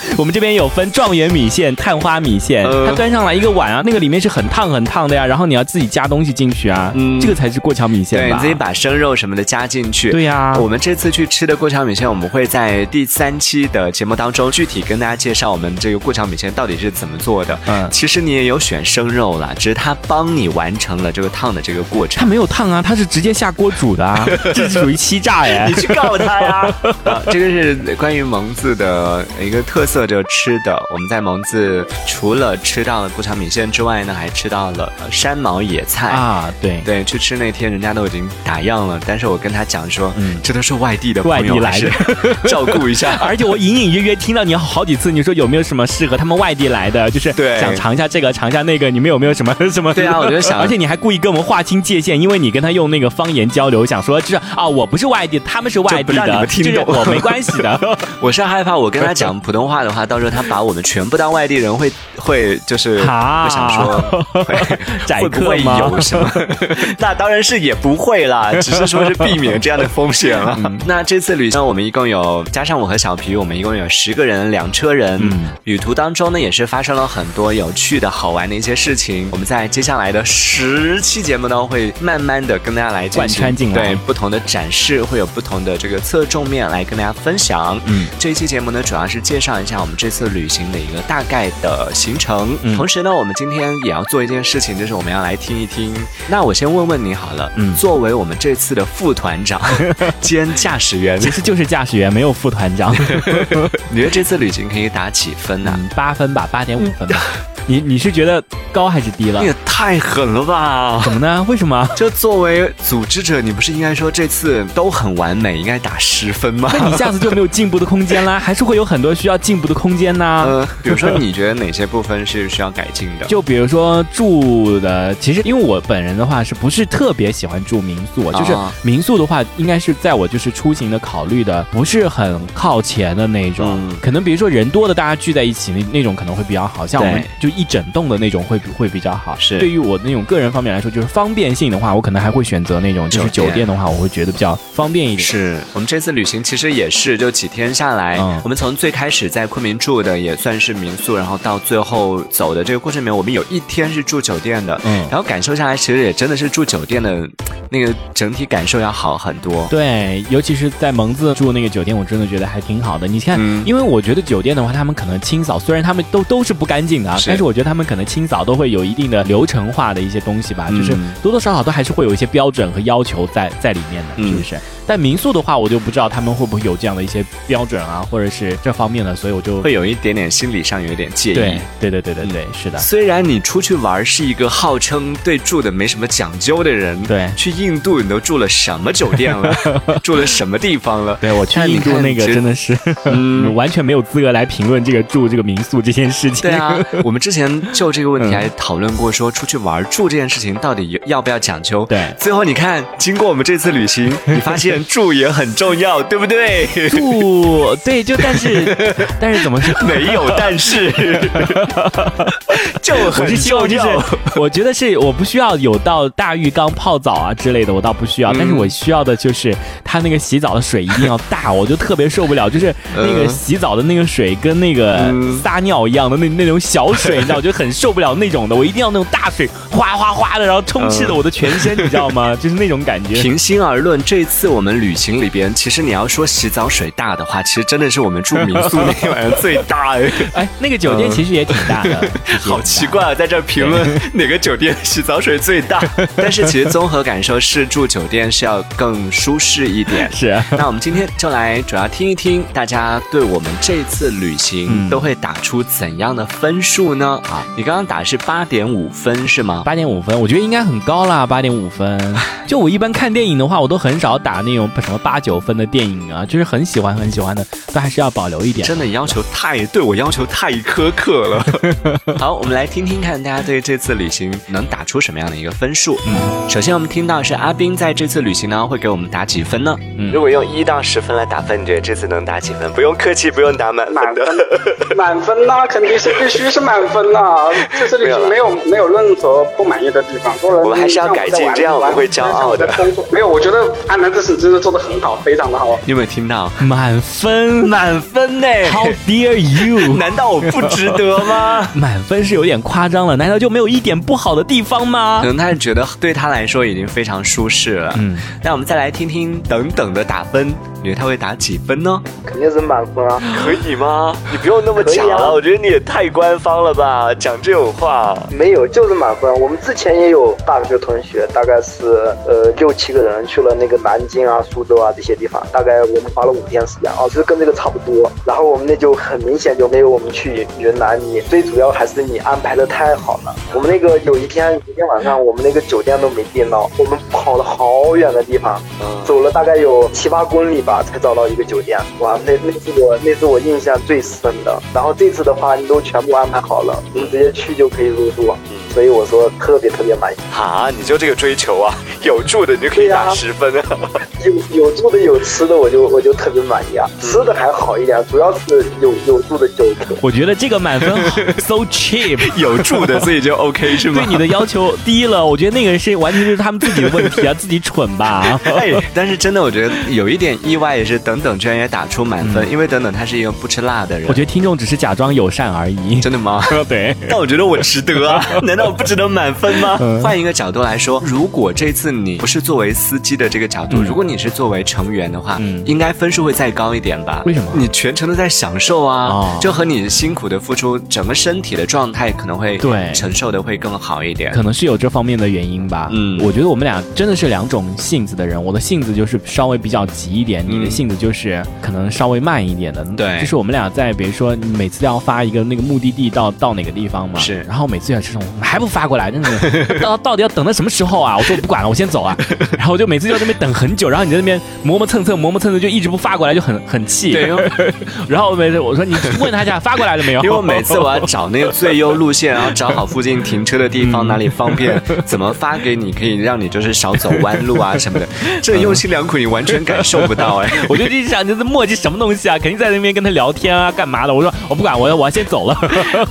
[0.18, 8.36] 我们这边有分状元米线、探花米线，呃它端上来一个碗啊，那个里面是很烫很烫的呀，然后你要自己加东西进去啊，嗯这个才是过桥米线对，吧？
[8.36, 10.12] 你自己把生肉什么的加进去。
[10.12, 17.58] 对呀我们这次去吃的过桥米线，我们会在第三期的节目当中具体跟大家介绍我们这个过桥米线到底是怎么做的。
[17.68, 22.26] 嗯其实你也有选生肉了，只是它帮你完成了这个烫的这个过程它。
[22.26, 25.74] 没有烫啊，它是直接下锅煮的啊， 这是属于欺诈呀你。
[25.74, 26.76] 去告他呀！
[27.04, 29.93] 啊，这个是关于蒙自的一个特色。
[29.94, 36.10] 色着吃的，我们在蒙自除了吃到了不长米线之外呢，还吃到了呃山毛野菜。
[36.10, 36.82] 啊，对。
[36.84, 43.16] 对，去吃那天人家都已经打烊了，但是我跟他讲说，嗯，这都是外地的朋友，外地来的 照顾一下。
[43.22, 49.94] 而且我隐隐约约听到你好几次，你说有没有什么适合他们外地来的，就是对想尝一下这个，尝一下那个，你们有没有什么什么？
[49.94, 57.80] 对啊我就想 而且你还故意跟我们划清界限，因为你跟他用那个方言交流，想说就是啊，我不是外地，他们是外地的就是我没关系的。
[58.20, 66.30] 我是害怕我跟他讲普通话的话，到时候他把我们全部当外地人会 会就是啊会想说会宰会不 会有什么？
[67.00, 70.56] 那当然是也不会啦，只是说是避免这样的风险了。
[70.64, 75.20] 嗯那这次旅行我们一共有加上我和小皮，我们一共有十个人，两车人。
[75.22, 79.28] 嗯旅途当中呢，也是发生了很多有趣的好玩的一些事情。
[79.32, 87.80] 我们在接下来的十期节目呢，会慢慢的跟大家来进行贯穿进来对不同的展示，会有不同的这个侧重面来跟大家分享。
[87.86, 92.58] 嗯，这一期节目呢，主要是介绍一下我们这次旅行的一个大概的行程。
[92.62, 95.94] 嗯同时呢，我们今天也要做一件事情，就是我们要来听一听。
[96.28, 99.62] 那我先问问你好了，嗯作为我们这次的副团长
[100.20, 102.94] 兼驾驶员，其实就是驾驶员，没有副团长。
[103.90, 107.22] 你觉得这次旅行可以打几分呢、嗯，八分吧，八点五分吧。
[107.66, 109.48] 你你是觉得高还是低了你？
[109.48, 111.02] 也太狠了吧！
[111.04, 111.46] 怎么呢？
[111.48, 111.88] 为什么？
[111.96, 116.70] 就作为组织者，你不是应该说这次都很完美，应该打十分吗？
[116.74, 120.26] 那你下次就没有进步的空间啦， 还是会有很多需要进步的空间呢？
[120.46, 123.26] 呃，比如说你觉得哪些部分是需要改进的？
[123.28, 128.32] 就比如说住的，其实因为我本人的话是不是特别喜欢住民宿？
[128.34, 133.80] 就是啊民宿的话，应该是在我就是出行的考虑的，不是很靠前的那种。
[133.90, 139.36] 嗯可能比如说人多的，大家聚在一起那那种可能会比较好，像我们就一整栋的那种会会比较好。
[139.40, 145.20] 是对于我那种个人方面来说，就是方便性的话，我可能还会选择那种就是酒店的话，我会觉得比较方便一点。
[145.20, 157.28] 是我们这次旅行其实也是，就几天下来，嗯我们从最开始在昆明住的也算是民宿，然后到最后走的这个过程里面，我们有一天是住酒店的，嗯然后感受下来，其实也真的是住酒店的
[157.70, 159.68] 那个整体感受要好很多。
[159.70, 163.08] 对，尤其是在蒙自住那个酒店，我真的觉得还挺好的。
[163.08, 174.58] 你看，嗯因为我觉得酒店的话，他们可能清扫，虽然他们都都是不干净的啊，是但是我觉得他们可能清扫都会有一定的流程化的一些东西吧，嗯就是多多少少都还是会有一些标准和要求在在里面的，嗯是不是？
[174.86, 181.36] 但民宿的话，我就不知道他们会不会有这样的一些标准啊，或者是这方面的，所以我就会有一点点心理上有一点介意。
[181.36, 182.78] 对对对对对对，是的。
[182.80, 189.56] 虽然你出去玩是一个号称对住的没什么讲究的人，对去印度你都住了什么酒店了，
[190.04, 191.18] 住了什么地方了？
[191.22, 196.42] 对我去印度那个真的是，嗯 完全没有资格来评论这个住这个民宿这件事情。
[196.50, 201.86] 对啊，我们之前就这个问题嗯还讨论过，说出去玩住这件事情到底要不要讲究？
[201.90, 206.68] 对最后你看，经过我们这次旅行，你发现住也很重要， 对不对？
[206.90, 208.76] 住对，就但是
[209.20, 209.74] 但是怎么说？
[209.88, 210.92] 没有但是，
[212.82, 213.88] 就我很是希望就是。，
[214.36, 218.32] 我觉得是我不需要有到大浴缸泡澡啊之类的，我倒不需要。
[218.32, 228.56] 嗯但是我需要的就是它那个洗澡的水一定要大，我就特别受不了，就是那个嗯洗澡的那个水跟那个嗯撒尿一样的那那种小水，你知道，我就很受不了那种的。
[228.56, 232.36] 我一定要那种大水，哗哗哗的，然后充斥着我的全身，你知道吗？
[232.40, 233.22] 就是那种感觉。
[233.22, 240.12] 平心而论，这次我们旅行里边，其实你要说洗澡水大的话，其实真的是我们住民宿那天晚上最大哎。
[240.34, 242.10] 哎，那个酒店 其实也挺大的，
[242.42, 245.82] 好奇怪啊，在这儿评论哪个酒店洗澡水最大。
[246.16, 250.10] 但是其实综合感受是住酒店是要更舒适一点。
[250.14, 257.13] 是啊那我们今天就来主要听一听大家对我们这次旅行嗯都会打出怎样的分数呢？
[257.20, 259.64] 啊，你刚刚打是八点五分是吗？
[259.66, 262.16] 八点五分，我觉得应该很高啦，八点五分。
[262.46, 268.68] 就我一般看电影的话，我都很少打那种什么八九分的电影啊，就是很喜欢很喜欢的，都还是要保留一点。
[268.68, 271.46] 真的要求太对我要求太苛刻了。
[272.20, 275.98] 好，我们来听听看大家对这次旅行能打出什么样的一个分数。
[276.08, 279.76] 嗯，首先我们听到是阿斌在这次旅行呢会给我们打几分呢？
[279.98, 282.72] 嗯如果用一到十分来打分，你觉得这次能打几分？
[282.74, 284.96] 不用客气，不用打满分的。
[284.96, 287.36] 满分呐、肯定是必须是满分呐、
[287.80, 290.34] 这次旅行没有没有任何不满意的地方。
[290.42, 292.68] 我们还是要改进这样我们会骄傲的
[293.12, 295.78] 没有，我觉得安南这次真的做的很好，非常的好。
[295.86, 296.52] 你有没有听到？
[296.62, 299.94] 满分满分呢？，How dare you！
[299.98, 301.68] 难道我不值得吗？
[301.74, 305.28] 满分是有点夸张了，难道就没有一点不好的地方吗可？
[305.28, 307.94] 能他是觉得对他来说已经非常舒适了。
[307.98, 310.54] 嗯，那我们再来听听等等的打分。
[310.84, 312.02] 你觉得他会打几分呢？
[312.26, 313.18] 肯定是满分啊。
[313.42, 314.14] 可以吗？
[314.30, 318.14] 你不用那么假了，我觉得你也太官方了吧，讲这种话。
[318.30, 319.34] 没有，就是满分。
[319.40, 328.12] 我们之前也有大学同学，大概是呃六七个人去了那个南京啊、苏州啊这些地方，大概我们花了五天时间啊，其实跟这个差不多。
[328.26, 333.34] 然后我们那就很明显就没有我们去云南，你最主要还是你安排的太好了。
[333.54, 338.62] 我们那个有一天有一天晚上，我们那个酒店都没订到，我们跑了好远的地方，
[339.06, 341.78] 走了大概有七八公里吧，啊才找到一个酒店。
[342.00, 344.60] 哇，那那是我那是我印象最深的。
[344.74, 348.36] 然后这次的话，你都全部安排好了，你直接去就可以入住。
[348.74, 350.18] 所以我说特别特别满意。
[350.36, 353.78] 啊，你就这个追求啊， 有住的你就可以打十分啊。
[354.26, 356.90] 有有住的有吃的，我就我就特别满意啊。
[357.02, 359.66] 吃的还好一点，主要是有有住的就。
[360.02, 360.90] 我觉得这个满分
[361.40, 364.02] so cheap，有住的所以就 OK 是吗？
[364.04, 368.40] 对你的要求低了，我觉得那个人是完全是他们自己的问题啊， 自己蠢吧。
[368.46, 374.08] 哎，但是真的我觉得有一点意外，也是等等居然也打出满分，因为等等他是一个不吃辣的人。
[374.08, 376.00] 我觉得听众只是假装友善而已。
[376.00, 376.44] 真的吗？
[376.68, 376.96] 对。
[377.10, 379.78] 但我觉得我值得啊，难道我不值得满分吗？
[380.02, 387.22] 换一个角度来说，如果这次你不是作为司机的这个角度，如果你是作为成员的话，应该分数会再高一点吧？
[387.26, 387.48] 为什么？
[387.56, 394.32] 你全程都在享受啊，就和你辛苦的付出，整个身体的状态可能会对承受的会更好一点。
[394.32, 395.90] 可能是有这方面的原因吧。
[395.92, 398.42] 嗯，我觉得我们俩真的是两种性子的人。
[398.42, 402.84] 我的性子就是稍微比较急一点，你的性子就是可能稍微慢一点的。
[402.98, 408.22] 对，就是我们俩在比如说每次都要发一个那个目的地到到哪个地方嘛，是，然后每次要这种
[408.54, 409.30] 还不发过来，真的。
[409.82, 411.18] 到到底要等到什么时候啊？
[411.18, 412.16] 我说我不管了，我先走啊。
[412.56, 417.14] 然后我就每次就在那边等很久，然后你在那边磨磨蹭蹭，磨磨蹭蹭就一直不发过来，就很很气。
[417.14, 417.32] 对。
[418.08, 420.22] 然后每次我说你问他一下发过来了没有？
[420.22, 428.08] 因为我每次我要找那个最优路线，然后找好附近停车的地方，哪里方便，怎么发给你，可以让你就是少走弯路啊什么的。
[428.40, 430.50] 这用心良苦你完全感受不到哎。
[430.70, 432.38] 我就一直想，这是墨迹什么东西啊？
[432.38, 434.14] 肯定在那边跟他聊天啊，干嘛的？
[434.14, 435.56] 我说我不管，我要我要先走了。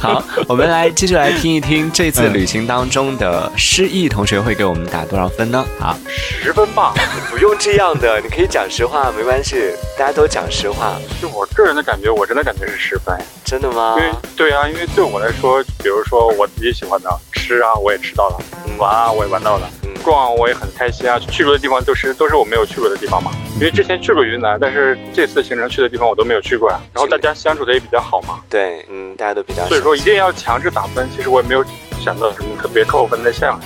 [0.00, 5.64] 好，我们来继续来听一听这次旅行当中的失忆同学会给我们打多少分呢？
[5.78, 6.94] 好，十分吧，
[7.30, 10.98] 不用这样的，你可以讲实话，没关系，大家都讲实话。
[11.20, 13.96] 就我个人的感觉，我真的感觉是十分，真的吗？
[13.98, 18.36] 因为对啊，因为对我来说，比如说我自己喜欢的吃啊，我也吃到了；
[18.78, 19.68] 玩啊，我也玩到了；
[20.02, 21.18] 逛我也很开心啊。
[21.18, 23.30] 去过的地方都是都是我没有去过的地方嘛。
[23.56, 26.80] 因为之前去过云南，但是这次行程去的地方我都没有去过呀。
[26.94, 28.40] 然后大家相处的也比较好嘛。
[28.48, 29.64] 对，嗯，大家都比较。
[29.66, 31.64] 所以说一定要强制打分，其实我也没有。
[32.02, 33.58] 想到什么特别扣分的项，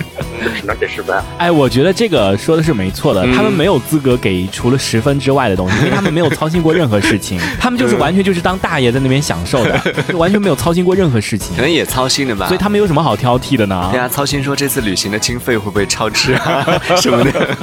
[0.43, 1.17] 就只能给十分。
[1.37, 11.55] 哎，我觉得这个说的是没错的，他们没有资格给除了十分之外的东西，因为他们没有操心过任何事情， 他们就是完全就是当大爷在那边享受的， 就完全没有操心过任何事情。
[11.55, 13.89] 可能也操心的吧，所以他们有什么好挑剔的呢？
[13.91, 16.65] 对啊，操心说这次旅行的经费会不会超支啊
[17.01, 17.57] 什么的，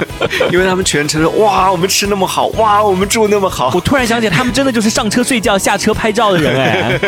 [0.51, 3.71] 因为他们全程说哇，我们吃那么好，哇，我们住那么好。
[3.73, 6.99] 我突然想起来，他们真的就是上车睡觉，下车拍照的人哎。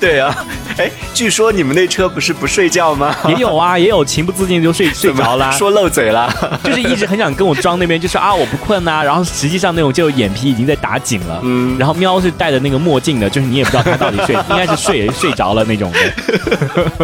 [0.00, 0.34] 对啊，
[0.78, 3.14] 哎，据说你们那车不是不睡觉吗？
[3.28, 6.32] 也有啊， 也有情不自禁就睡睡着了，说漏嘴了，
[6.64, 16.98] 就是一直很想跟我装那边，就是啊我不困呐，然后实际上那种就眼皮已经在打紧了，嗯，然后喵是戴着那个墨镜的，就是你也不知道他到底睡， 应该是睡睡着了那种的，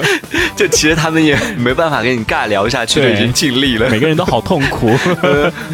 [0.57, 4.97] 就其实他们也没办法跟你尬聊下去，已经尽力了，每个人都好痛苦。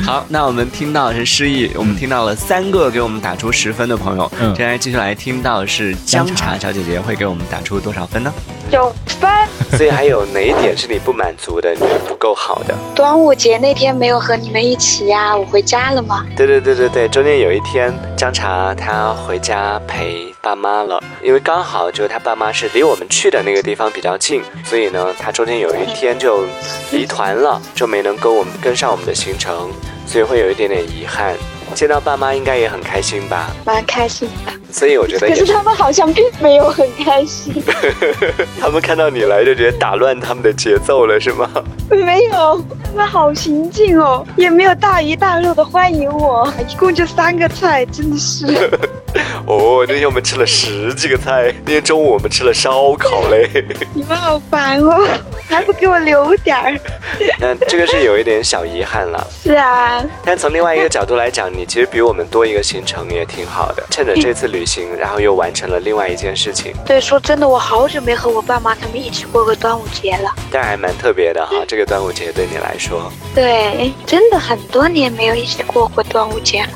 [0.05, 8.33] 好，那我们听到是失忆，我们听到了三个给我们打出十分的朋友，嗯，接下来继续来听到是姜茶小姐姐会给我们打出多少分呢？
[8.71, 9.31] 九分。
[9.77, 11.73] 所以还有哪一点是你不满足的？
[11.73, 12.75] 你觉得不够好的？
[12.95, 16.25] 端午节那天没有和你们一起呀，我回家了吗？
[16.37, 26.45] 对对对对对，中间有一天姜茶他回家陪爸妈了，因为刚好就是他爸妈是离我们去的那个地方比较近，所以呢，他中间有一天就
[26.93, 29.71] 离团了，就没能跟我们跟上我们的行程，
[30.07, 31.35] 所以会有一点点遗憾。
[31.75, 33.51] 见到爸妈应该也很开心吧？
[33.65, 34.53] 蛮开心的。
[34.71, 37.55] 所以我觉得，可是他们好像并没有很开心。
[38.61, 41.49] 他们看到你来就觉得打乱他们的节奏了，是吗？
[41.91, 48.47] 没有，他们好平静哦，也没有大鱼大肉的欢迎我，一共就三个菜，真的是。
[49.47, 53.49] 哦，那天我们吃了十几个菜，那天中午我们吃了烧烤嘞。
[53.95, 55.07] 你们好烦哦，
[55.49, 56.77] 还不给我留点儿。
[57.39, 59.25] 那这个是有一点小遗憾了。
[59.45, 60.05] 是啊。
[60.25, 63.85] 但从另外一个角度来讲，你其实比我们多一个行程也挺好的。
[63.91, 66.73] 趁着这次旅行，然后又完成了另外一件事情。
[66.85, 70.35] 对，说真的，我好久没和我爸妈他们一起过过端午节了。
[70.51, 73.11] 但还蛮特别的哈，这个端午节对你来说。
[73.35, 76.69] 对，真的很多年没有一起过过端午节了。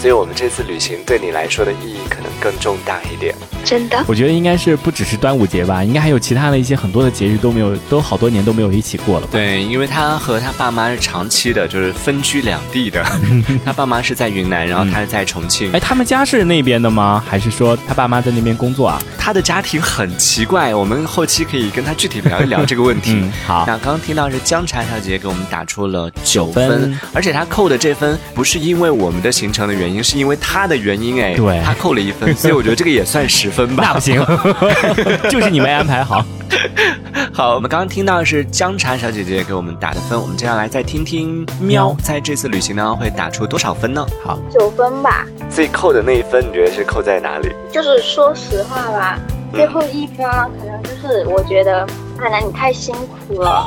[0.00, 3.34] 所以我们这次旅行对你来说的意义可能更重大一点。
[3.64, 4.04] 真的。
[4.06, 9.26] 我觉得应该是不只是端午节吧，应该还有其他的一些很多的节日都没有，都好多年都没有一起过了。
[9.32, 13.02] 对，因为他和他爸妈是长期的，就是分居两地的。
[13.64, 15.72] 他爸妈是在云南，然后他是在重庆。
[15.72, 17.24] 哎，他们家是那边的吗？
[17.26, 19.00] 还是说他爸妈在那边工作啊？
[19.18, 23.12] 他的家庭很奇怪，我们后期可以跟他具体聊一聊这个问题。
[23.16, 23.64] 嗯，好。
[23.66, 31.22] 那刚刚听到是姜茶小姐给我们打出了九分，而且她扣的这分不是因为我们的行程的原因，是因为她的原因。
[31.22, 33.84] 哎，对，她扣了一分， 所以我觉得这个也算十分吧。
[33.86, 34.24] 那不行，
[35.30, 36.24] 就是你没安排好。
[37.32, 44.06] 好，我们刚刚听到的是江茶小姐姐给我们打的分，我们接下来再听听喵在这次旅行呢会打出多少分呢？
[44.24, 45.26] 好，九分吧。
[45.50, 47.52] 最扣的那一分，你觉得是扣在哪里？
[47.72, 49.18] 就是说实话吧，
[49.52, 50.26] 最后一分
[50.58, 51.84] 可能就是我觉得，
[52.16, 53.66] 可能你太辛苦了。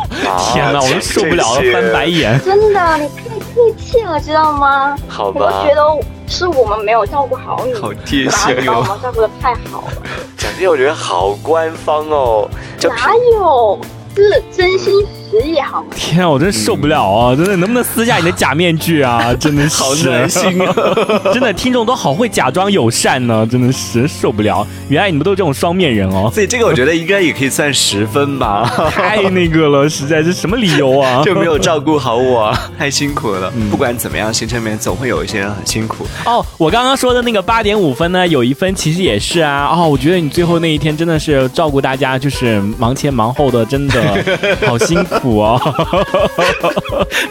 [0.53, 2.39] 天哪，我都受不了了，翻白眼。
[2.45, 4.95] 真的，你太客气了，知道吗？
[5.09, 5.41] 好吧。
[5.41, 5.83] 我觉得
[6.27, 10.03] 是我们没有照顾好你，好贴心哦，把我们照顾的太好了。
[10.37, 12.47] 蒋姐，我觉得好官方哦。
[12.83, 13.79] 哪有？
[14.15, 15.87] 是真心实意好吗？
[15.95, 17.35] 天啊，我真受不了啊！
[17.35, 19.33] 真的，能不能撕下你的假面具啊？
[19.39, 20.73] 真的是好暖心啊！
[21.33, 24.65] 真的，听众都好会假装友善呢，真的是受不了。
[24.89, 26.29] 原来你们都是这种双面人哦。
[26.33, 28.63] 所以这个我觉得应该也可以算十分吧。
[28.89, 31.21] 太那个了，实在是什么理由啊？
[31.25, 33.51] 就没有照顾好我，太辛苦了。
[33.69, 36.05] 不管怎么样，行程里面总会有一些人很辛苦。
[36.25, 39.67] 哦，我刚刚说的那个八点五分呢，有一分其实也是啊。
[39.71, 43.97] 哦，我觉得你最后那一天真的是照顾大家，就是忙前忙后的，真的。
[44.65, 45.59] 好辛苦哦！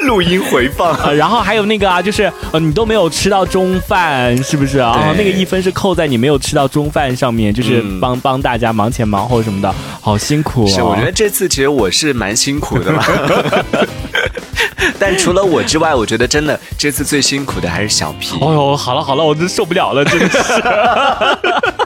[0.01, 5.15] 录音回放，然后还有那个啊，就是呃，你都没有吃到中饭，是不是啊？
[5.17, 10.67] 那个一分是扣在你没有吃到中饭上面，就是帮帮大家忙前忙后什么的，好辛苦。
[10.67, 13.07] 是，我觉得这次其实我是蛮辛苦的吧。
[14.99, 18.37] 但除了我之外，我觉得真的这次最辛苦的还是小皮。
[18.41, 20.39] 哦呦，好了好了，我真受不了了，真的是。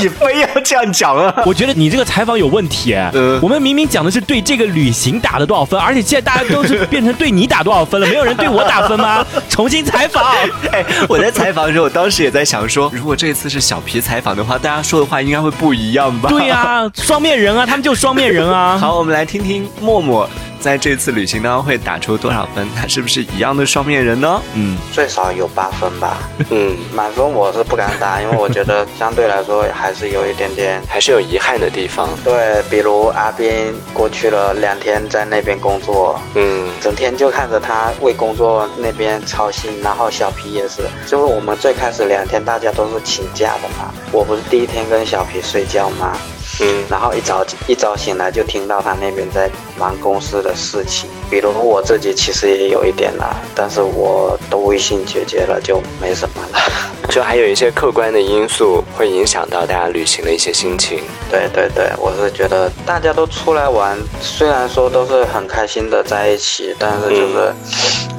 [0.00, 1.34] 你非要这样讲啊？
[1.46, 2.94] 我觉得你这个采访有问题。
[2.94, 9.24] 呃，我们明明讲的是对这个旅行打了多少分，而且现在大家都是变成对你打多少分了，没有人对我打分吗？
[9.48, 10.24] 重新采访。
[10.72, 16.28] 哎，我在采访的时候，我当时也在想说，如果这次是小皮采访的话，大家说的话应该会不一样吧？
[16.28, 18.78] 对呀，双面人啊，他们就双面人啊。
[18.78, 20.28] 好，我们来听听默默。
[20.60, 22.66] 在这次旅行当中会打出多少分？
[22.74, 24.42] 他 是不是一样的双面人呢？
[24.54, 26.18] 嗯，最少有八分吧。
[26.50, 32.08] 嗯，满分我是不敢打，因为我觉得相对来说还是有一点点，还是有遗憾的地方。
[32.24, 46.16] 对，比如阿斌过去了两天在那边工作，嗯，整天就看着他为工作那边操心，然后小皮也是，就是我们最开始两天大家都是请假的嘛，我不是第一天跟小皮睡觉吗？
[46.60, 56.58] 嗯，然后一早一早醒来就听到他那边在忙公司的事情，比如我自己其实也有一点啦，但是我都微信解决了，就没什么了。
[57.10, 61.00] 就还有一些客观的因素会影响到大家旅行的一些心情。
[61.30, 67.52] 对对对，我是觉得大家都出来玩，虽然说都是很开心的在一起，但是就是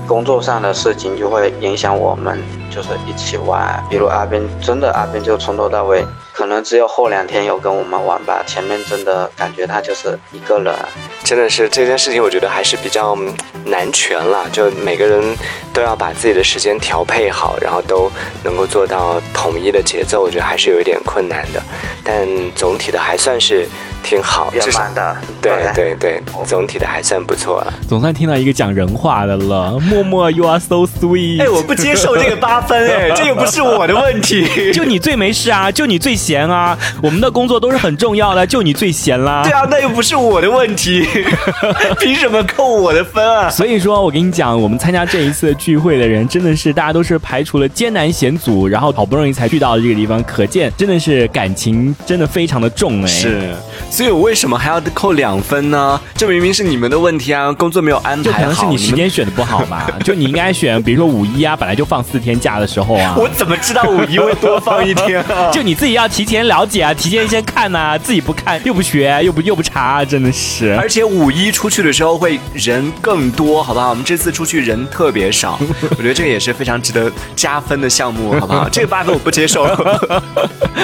[0.07, 3.83] 工作上的事情就会影响我们，就是一起玩。
[3.89, 6.05] 比如阿斌，真的阿斌就从头到尾。
[6.37, 10.71] 可能只有后两天有跟我们玩吧，前面真的感觉他就是一个人，
[11.23, 13.17] 真的是这件事情，我觉得还是比较
[13.65, 14.47] 难全了。
[14.51, 15.35] 就每个人
[15.73, 18.11] 都要把自己的时间调配好，然后都
[18.43, 21.59] 能够做到统一的节奏，我觉得还是有一点困难的。
[22.03, 23.67] 但总体的还算是
[24.07, 25.17] 挺好，圆满的。
[25.41, 27.73] 对对对，总体的还算不错了。
[27.87, 31.41] 总算听到一个讲人话的了，默默，You are so sweet。
[31.41, 36.17] 哎，我不接受这个八分，哎， 这又不是我的问题， 就你最没事啊，就你最。
[36.17, 39.43] 闲啊，我们的工作都是很重要的，就你最闲啦。
[39.43, 41.05] 对啊，那又不是我的问题，
[42.01, 43.47] 凭什么扣我的分啊？
[43.51, 53.07] 所以说我跟你讲，我们参加这一次聚会的人，真的是大家都是排除了艰难险阻，然后好不容易才去到这个地方，可见真的是感情真的非常的重哎。
[53.07, 53.55] 是，
[53.97, 55.99] 所以我为什么还要扣两分呢？
[56.15, 59.89] 这明明是你们的问题啊，工作没有安排好，可能是你时间选的不好嘛？
[60.05, 63.15] 就你应该选，比如说五一啊，本来就放四天假的时候啊。
[63.17, 65.49] 我怎么知道五一会多放一天啊？
[65.51, 66.07] 就你自己要。
[66.07, 70.75] 提前了解啊，提前先看呐，自己不看又不学又不又不查，真的是。
[70.75, 73.89] 而且五一出去的时候会人更多，好不好？
[73.89, 75.59] 我们这次出去人特别少，
[75.97, 78.69] 我觉得这个也是非常值得加分的项目，好不好？
[78.69, 79.63] 这个八分我不接受，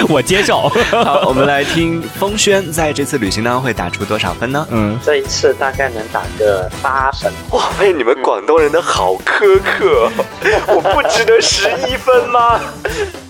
[0.08, 0.68] 我接受。
[0.90, 4.66] 好，我们来听风轩在这次旅行当中会打出多少分呢？
[4.70, 7.32] 嗯，这一次大概能打个八分。
[7.50, 10.10] 哇，被你们广东人的好苛刻，
[10.68, 12.60] 我不值得十一分吗？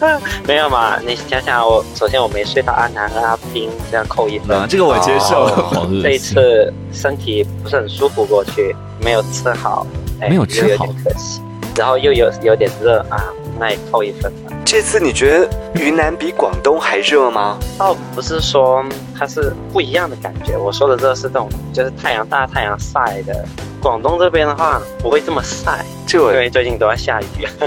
[0.47, 1.85] 没有嘛，你想想我。
[1.95, 5.51] 首先我没睡到阿南和阿斌，这样扣一分，这个我接受。
[6.03, 9.87] 这一次身体不是很舒服，过去没有吃好，
[10.21, 11.41] 没有吃好，有点可惜。
[11.77, 13.19] 然后又有有点热啊，
[13.59, 14.33] 那也扣一分。
[14.65, 17.59] 这次你觉得云南比广东还热吗？
[17.79, 18.85] 倒不是说
[19.19, 23.45] 它是不一样的感觉，我说的这是这种，就是太阳大、太阳晒的。
[23.81, 27.25] 广东这边的话不会这么晒，这因为最近都要下雨。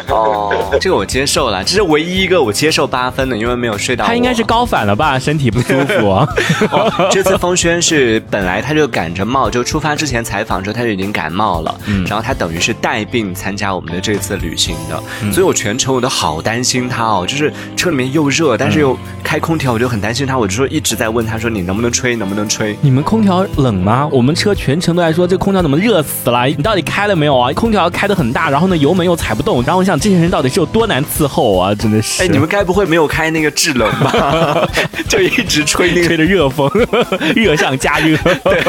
[0.09, 4.03] 哦， 这个我接受了，这是唯一一个我接受八分的，因为没有睡到。
[4.03, 6.09] 他应该是高反了吧，身体不舒服。
[6.73, 22.75] 哦、这次风轩是本来他就赶着冒，就出发之前采访时候他就已经感冒了，嗯，然后他等于是带病参加我们的这次旅行的，嗯、所以我全程我都好担心他哦，就是车里面又热，但是又开空调，我就很担心他，我就说一直在问他说你能不能吹，能不能吹？
[22.81, 24.07] 你们空调冷吗？
[24.11, 27.51] 我们车全程都在说这空调怎么热死了，你到底开了没有啊？
[27.53, 31.73] 空调开的很大，然后呢油门又踩不动，然后我想这些人到底是有多难伺候啊？
[31.75, 32.23] 真的是。
[32.23, 34.67] 哎，你们该不会没有开那个制冷吧？
[35.07, 36.69] 就一直吹那个吹着热风，
[37.35, 38.17] 热上加热。
[38.43, 38.61] 对，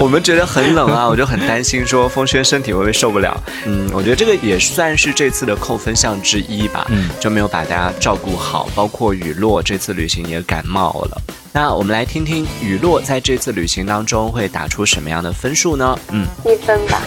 [0.00, 3.36] 我们觉得很冷啊，我就很担心说风轩身体会不会受不了。
[3.66, 6.86] 嗯，我觉得这个也算是这次的扣分项之一吧。
[6.90, 11.22] 嗯，就没有把大家照顾好，包括雨落这次旅行也感冒了。
[11.52, 15.98] 那我们来听听雨落在这次旅行当中会打出什么样的分数呢？
[16.12, 17.02] 嗯，一分吧。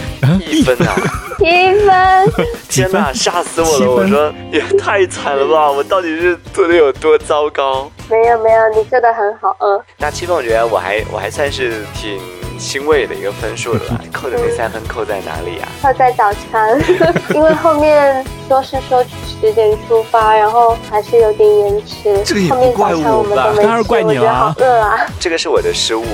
[0.46, 0.94] 一分啊！
[1.38, 2.46] 一分！
[2.68, 3.90] 天哪，吓死我了！
[3.90, 5.70] 我说也太惨了吧！
[5.70, 7.90] 我到底是做的有多糟糕？
[8.10, 9.56] 没有没有，你做的很好。
[9.60, 9.80] 嗯。
[9.96, 12.18] 那七分，我觉得我还我还算是挺
[12.58, 13.80] 欣慰的一个分数了。
[14.12, 15.68] 扣的那三分扣在哪里呀？
[15.82, 16.80] 扣在早餐，
[17.34, 19.04] 因为后面说是说
[19.40, 22.22] 十点出发，然后还是有点延迟。
[22.24, 23.52] 这个也不怪我吧？
[23.56, 24.34] 当然怪你了。
[24.34, 25.06] 好饿啊！
[25.20, 26.04] 这个是我的失误。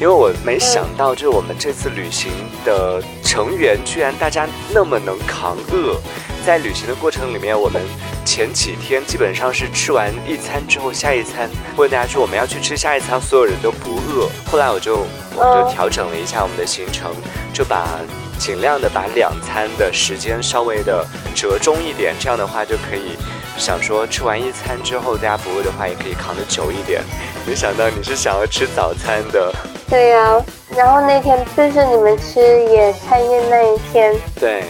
[0.00, 2.30] 因为我没想到，就是我们这次旅行
[2.64, 5.96] 的成员，居然大家那么能扛饿。
[6.48, 7.82] 在旅行的过程里面，我们
[8.24, 11.46] 前几天基本上是吃完一餐之后，下一餐
[11.76, 14.26] 问大家说我们要去吃下一餐，所有人都不饿。
[14.50, 15.04] 后来我就
[15.36, 17.14] 我们就调整了一下我们的行程，
[17.52, 17.86] 就把
[18.38, 23.14] 尽量的把两餐的时间稍微的折中一点，这样的话就可以
[23.58, 27.02] 想说吃完一餐之后大家不饿的话，也可以扛得久一点。
[27.46, 29.52] 没想到你是想要吃早餐的。
[29.86, 30.42] 对呀，
[30.74, 34.64] 然后那天就是你们吃野餐宴那一天，对，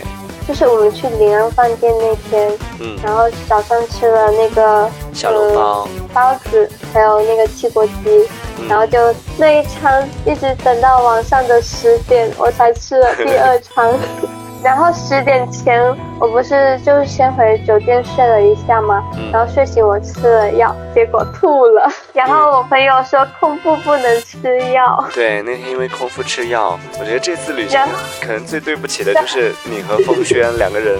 [0.48, 8.26] 就是我们去临安饭店那天，嗯，然后早上吃了那个小笼包、包子，还有那个汽锅鸡，
[8.66, 8.98] 然后就
[9.36, 13.92] 那一餐一直等到晚上的十点，我才吃了第二餐。
[14.64, 19.04] 然后十点前，我不是就先回酒店睡了一下吗？
[19.32, 21.88] 然后睡醒我吃了药，结果吐了。
[22.12, 25.08] 然后我朋友说空腹不能吃药。
[25.14, 27.80] 对，那天因为空腹吃药，我觉得这次旅行
[28.20, 30.98] 可能最对不起的就是你和风轩两个人，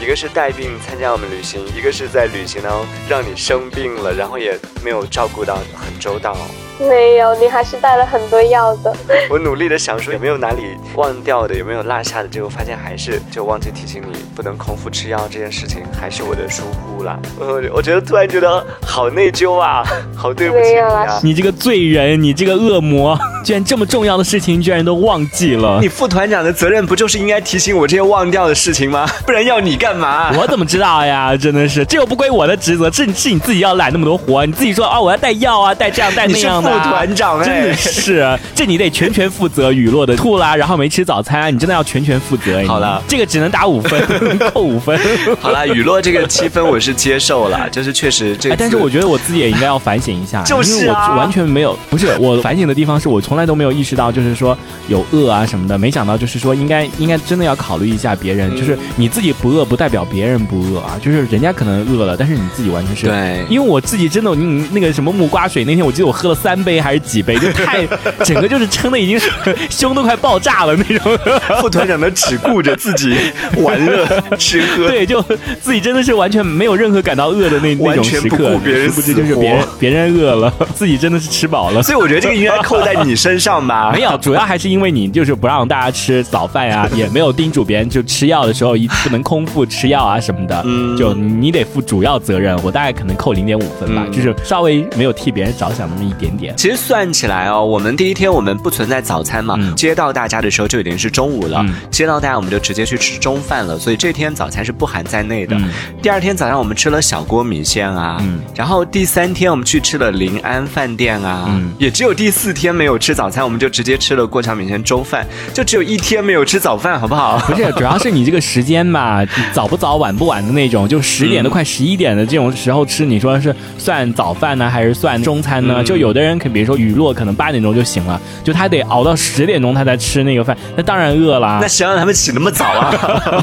[0.00, 6.36] 一个是带病参加我们旅行，一个是在旅行当中让你生病了，然后也没有照顾到很周到。
[6.80, 8.94] 没有，你还是带了很多药的。
[9.28, 17.18] 我努力的想说有没有哪里忘掉的，有没有落下的，结果发现还是就忘记提醒你不能空腹吃药这件事情，还是我的疏忽了。
[17.38, 19.82] 我我觉得突然觉得好内疚啊，
[20.14, 21.18] 好对不起你啊！
[21.22, 25.78] 你这个罪人，你这个恶魔，居然这么重要的事情居然都忘记了。
[25.80, 29.08] 你副团长的责任不就是应该提醒我这些忘掉的事情吗？
[29.24, 30.30] 不然要你干嘛？
[30.36, 31.36] 我怎么知道呀？
[31.36, 36.70] 真的是，这又不归我的职责，是是你自己要揽那么多活，你自己说啊，我要带药啊，带这样带那样的。
[36.70, 39.68] 副团长，真的是，这你得全权负责。
[39.78, 42.66] 雨落的吐啦，然后没吃早餐，你真的要全权负责。
[42.66, 44.00] 好了，这个只能打五分，
[44.50, 44.98] 扣五分。
[45.40, 48.54] 好了，雨落这个七分我是接受了， 就是确实这。
[48.56, 54.56] 但是我觉得我自己也应该要反省一下， 就是我完全没有，不是我反省的地方是我从来都没有意识到，就是说
[54.88, 67.86] 有饿啊什么的，没想到就是说应该应该真的要考虑一下别人，就是你自己不饿不代表别人不饿啊，就是人家可能饿了，但是你自己完全是对，因为我自己真的，你那个什么木瓜水那天我记得我喝了三杯还是几杯，就太
[68.24, 69.30] 整个就是撑的已经是
[69.70, 71.18] 胸都快爆炸了那种。
[71.60, 73.16] 副团长的只顾着自己
[73.56, 74.06] 玩乐
[74.38, 75.20] 吃喝，对，就
[75.60, 81.82] 自己真的是完全没有任何感到饿的那那种时刻，别人不知就是别人别人饿了， 自己真的是吃饱了。
[81.82, 83.90] 所以我觉得这个应该扣在你身上吧？
[83.94, 90.62] 没有，主要还是因为你就是不让大家吃早饭呀，也没有叮嘱别人就吃药的时候一不能空腹吃药啊什么的，
[90.96, 92.56] 就你得负主要责任。
[92.62, 96.54] 我大概可能扣零点五分吧，就是稍微没有替别人着想那么一点点。
[96.56, 105.56] 其实算起来哦，我们第一天我们不存在早餐嘛，接到大家的时候就已经是中午了，接到大家我们就直接去吃中饭了，所以这天早餐是不含在内的。
[106.02, 108.22] 第二天早上我们吃了小锅米线啊，
[108.54, 111.48] 然后第三天我们去吃了临安饭店啊，
[111.78, 117.38] 也只有第四天没有吃早餐，我们就直接吃了过桥米线粥饭，就只有一天没有吃早饭，好不好？
[117.46, 125.82] 不是，主要是你这个时间吧， 早不早晚不晚的那种，就十点都快十一点的这种时候吃，你说是算早饭呢，还是算中餐呢？
[125.84, 131.58] 就有的人可比如说雨落可能八点钟就醒了，就他得熬到十点钟他才吃那个饭，那当然饿了。
[131.60, 132.94] 那谁让他们起那么早啊？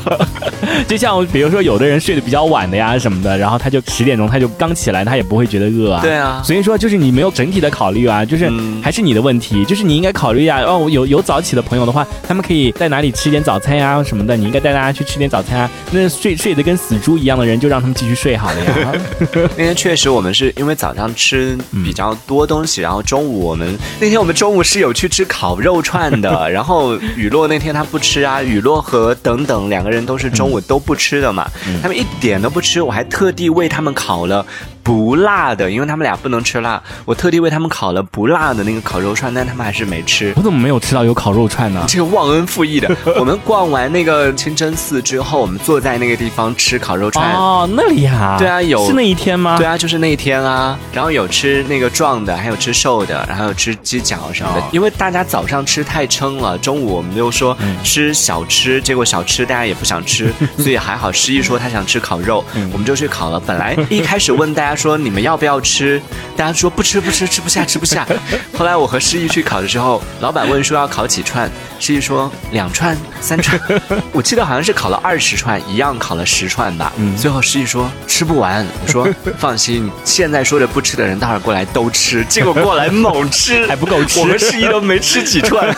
[0.88, 6.02] 就像比如说有的人睡得比较晚的呀什么的，然后他就十点钟他就刚起来，他也不会觉得饿啊。
[6.02, 8.52] 对啊，所以说就是你没有整体的考虑啊，就是
[8.82, 10.62] 还是你的问题，就是你应该考虑呀。
[10.62, 15.70] 哦，有有早起的朋友的话，他们可以在哪里吃点早餐呀什么的，你应该带大家去吃点早餐啊。
[15.92, 18.92] 那睡睡得跟死猪一样的人，就让他们继续睡好了呀。
[19.58, 31.50] 那天确实我们是因为早上吃比较多东西，然后中午我们那天我们中午是有去吃烤肉串的， 然后雨落那天他不吃啊，雨落和等等两个人都是中午都不吃的嘛，
[31.82, 34.46] 他们一点都不吃，我还特地为他们烤了。
[34.86, 40.32] 不辣的，因为他们俩不能吃辣，我特地为他们烤了不辣的那个烤肉串，但他们还是没吃。
[40.36, 41.84] 我怎么没有吃到有烤肉串呢？
[41.88, 42.96] 这个忘恩负义的。
[43.18, 47.34] 我们逛完那个清真寺之后，我们坐在那个地方吃烤肉串。
[47.34, 48.36] 哦，那里啊？
[48.38, 49.58] 对啊，有是那一天吗？
[49.58, 50.78] 对啊，就是那一天啊。
[50.94, 54.64] 然后有吃那个壮的，还有吃瘦的，然后有吃鸡脚什么的。
[54.72, 63.40] 因为大家早上吃太撑了，中午我们又说吃小吃，结果小吃大家也不想吃， 所以还好诗意说他想吃烤肉，我们就去烤了。
[63.40, 64.75] 本来一开始问大家。
[64.76, 66.02] 说你们要不要吃？
[66.36, 68.06] 大家说不吃不吃吃不下吃不下。
[68.58, 71.50] 后来我和诗意去烤的时候，老板问说要烤几串，
[71.80, 73.60] 诗意说两串三串。
[74.12, 76.92] 我记得好像是烤了二十串，一样烤了十串吧。
[77.18, 78.66] 最后诗意说吃不完。
[78.86, 79.08] 我说
[79.38, 82.24] 放心，现在说着不吃的人，待会儿过来都吃。
[82.26, 85.74] 结果过来猛吃 还不够吃，我们诗意都没吃几串。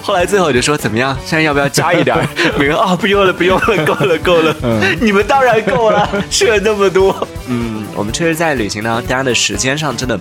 [0.00, 1.16] 后来最后我就说怎么样？
[1.24, 2.16] 现在要不要加一点？
[2.56, 4.54] 每个啊不用了不用了，够了够了。
[5.00, 7.26] 你们当然够了，吃了那么多。
[7.48, 7.84] 嗯。
[7.94, 10.18] 我们确实，在旅行呢，大家的时间上真的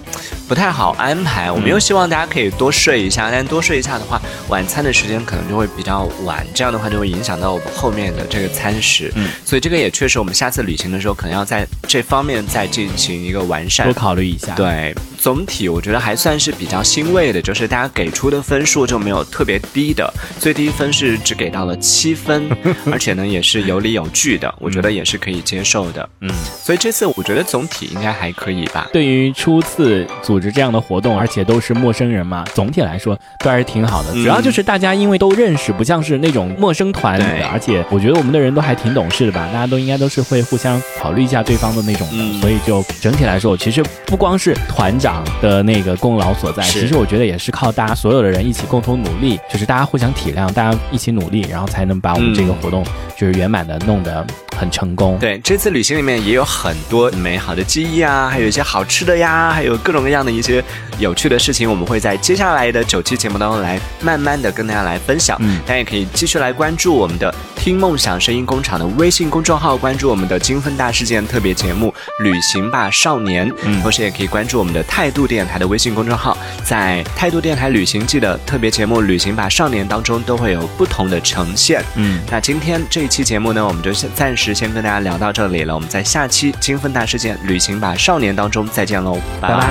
[0.48, 1.52] 不太好安排。
[1.52, 9.12] 我们又希望大家可以多睡一下，但多睡一下的话，晚餐的时间可能就会比较晚，这样的话就会影响到我们后面的这个餐食。
[9.16, 14.56] 嗯，所以这个也确实，我们下次旅行的时候，可能要在这方面再进行一个完善，多考虑一下。
[14.56, 14.96] 对。
[15.26, 20.08] 总体我觉得还算是比较欣慰的，就是大家给出的分数就没有特别低的，
[20.38, 22.48] 最低分是只给到了七分，
[22.94, 26.08] 而且呢也是有理有据的，我觉得也是可以接受的。
[26.22, 26.30] 嗯，
[26.64, 28.88] 所以这次我觉得总体应该还可以吧。
[28.94, 34.14] 对于初次组织这样的活动，而且都是陌生人嘛，总体来说都还是挺好的。
[34.14, 42.08] 主要就是大家因为都认识，不像是那种陌生团里，而且我觉得我们的人都还挺懂事的吧，大家都应该都是会互相考虑一下对方的那种，
[42.40, 45.15] 所以就整体来说，其实不光是团长。
[45.42, 52.84] 的那个功劳所在，其实我觉得也是靠大家所有的人一起共同努力，就是大家互相体谅，大家一起努力，然后才能把我们这个活动
[53.16, 54.26] 就是圆满的弄得
[54.56, 55.18] 很成功。
[55.20, 60.64] 对，这次旅行里面也有很多美好的记忆啊，还有一些好吃的呀，还有各种各样的一些
[61.00, 65.38] 有趣的事情，我们会在接下来的九期节目当中来慢慢的跟大家来分享。
[65.42, 71.94] 嗯，大家也可以继续来关注我们的听梦想声音工厂的微信公众号，关注我们的精分大事件特别节目
[72.24, 81.84] 《旅行吧少年》，嗯同时也可以关注我们的态度电台的微信公众号，在态度电台旅行记的特别节目《旅行吧少年》当中都会有不同的呈现。
[81.96, 85.74] 嗯，那今天这一期节目呢，我们就先暂时先跟大家聊到这里了。
[85.74, 89.68] 我们在下期金分大事件《旅行吧少年》当中再见喽，拜拜！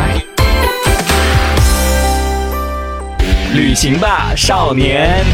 [3.55, 5.25] 旅行吧少年。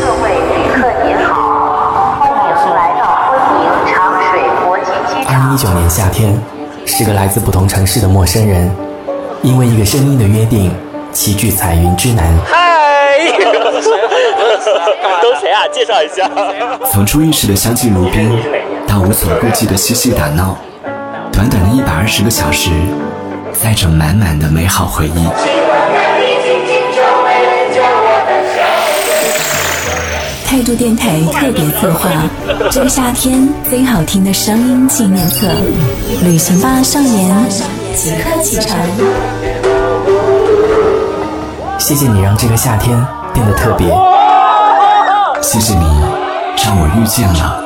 [0.00, 2.34] 各位旅客您好，欢迎
[2.74, 3.00] 来到
[3.30, 3.96] 昆明长
[4.32, 5.30] 水国际机场。
[5.32, 6.36] 二零一九年夏天，
[6.84, 8.68] 是个来自不同城市的陌生人，
[9.42, 10.74] 因为一个声音的约定，
[11.12, 12.36] 齐聚彩云之南。
[12.44, 12.87] 嗨，
[15.22, 15.66] 都谁啊？
[15.72, 16.30] 介绍一下。
[16.90, 18.30] 从初遇时的相敬如宾，
[18.86, 20.56] 到无所顾忌的嬉戏打闹，
[21.32, 22.70] 短短的一百二十个小时，
[23.52, 25.26] 载着满满的美好回忆。
[30.46, 32.08] 态度电台特别策划：
[32.70, 35.46] 这个夏天最好听的声音纪念册，
[36.24, 37.34] 旅行吧少年，
[37.94, 38.78] 即刻启程。
[41.78, 43.02] 谢谢你让这个夏天
[43.32, 43.88] 变得特别，
[45.40, 45.84] 谢谢你
[46.64, 47.62] 让我遇见了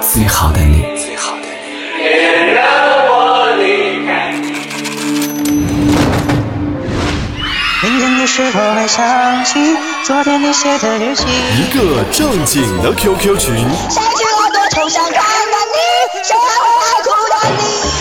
[0.00, 0.84] 最好的你。
[7.84, 11.24] 明天你是否还想起昨天你写的日记？
[11.58, 13.56] 一个正经的 QQ 群。
[13.90, 15.22] 想起我多愁想看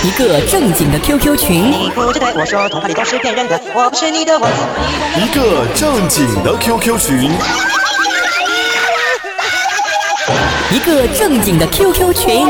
[0.03, 1.71] 一个正经的 QQ 群。
[1.71, 4.57] 你不知对我说童话里都是骗人的，我不是你的王子。
[5.17, 7.31] 一个正经的 QQ 群。
[10.71, 12.47] 一个正经的 QQ 群。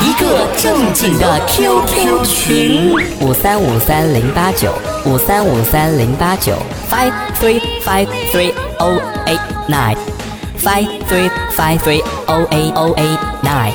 [0.00, 4.72] 一个正经的 QQ 群五三五三零八九
[5.04, 6.54] 五三五三零八九
[6.90, 9.96] five three five three o eight nine
[10.60, 13.72] five three five three o a o a nine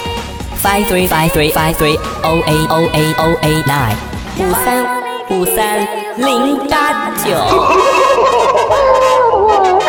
[0.61, 3.95] five three five three five three o a o a o a nine
[4.37, 4.85] 五三
[5.29, 7.31] 五三零八九。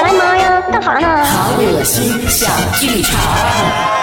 [0.02, 1.24] 来忙呀，干啥呢？
[1.24, 2.46] 好恶心，小
[2.78, 3.95] 剧场。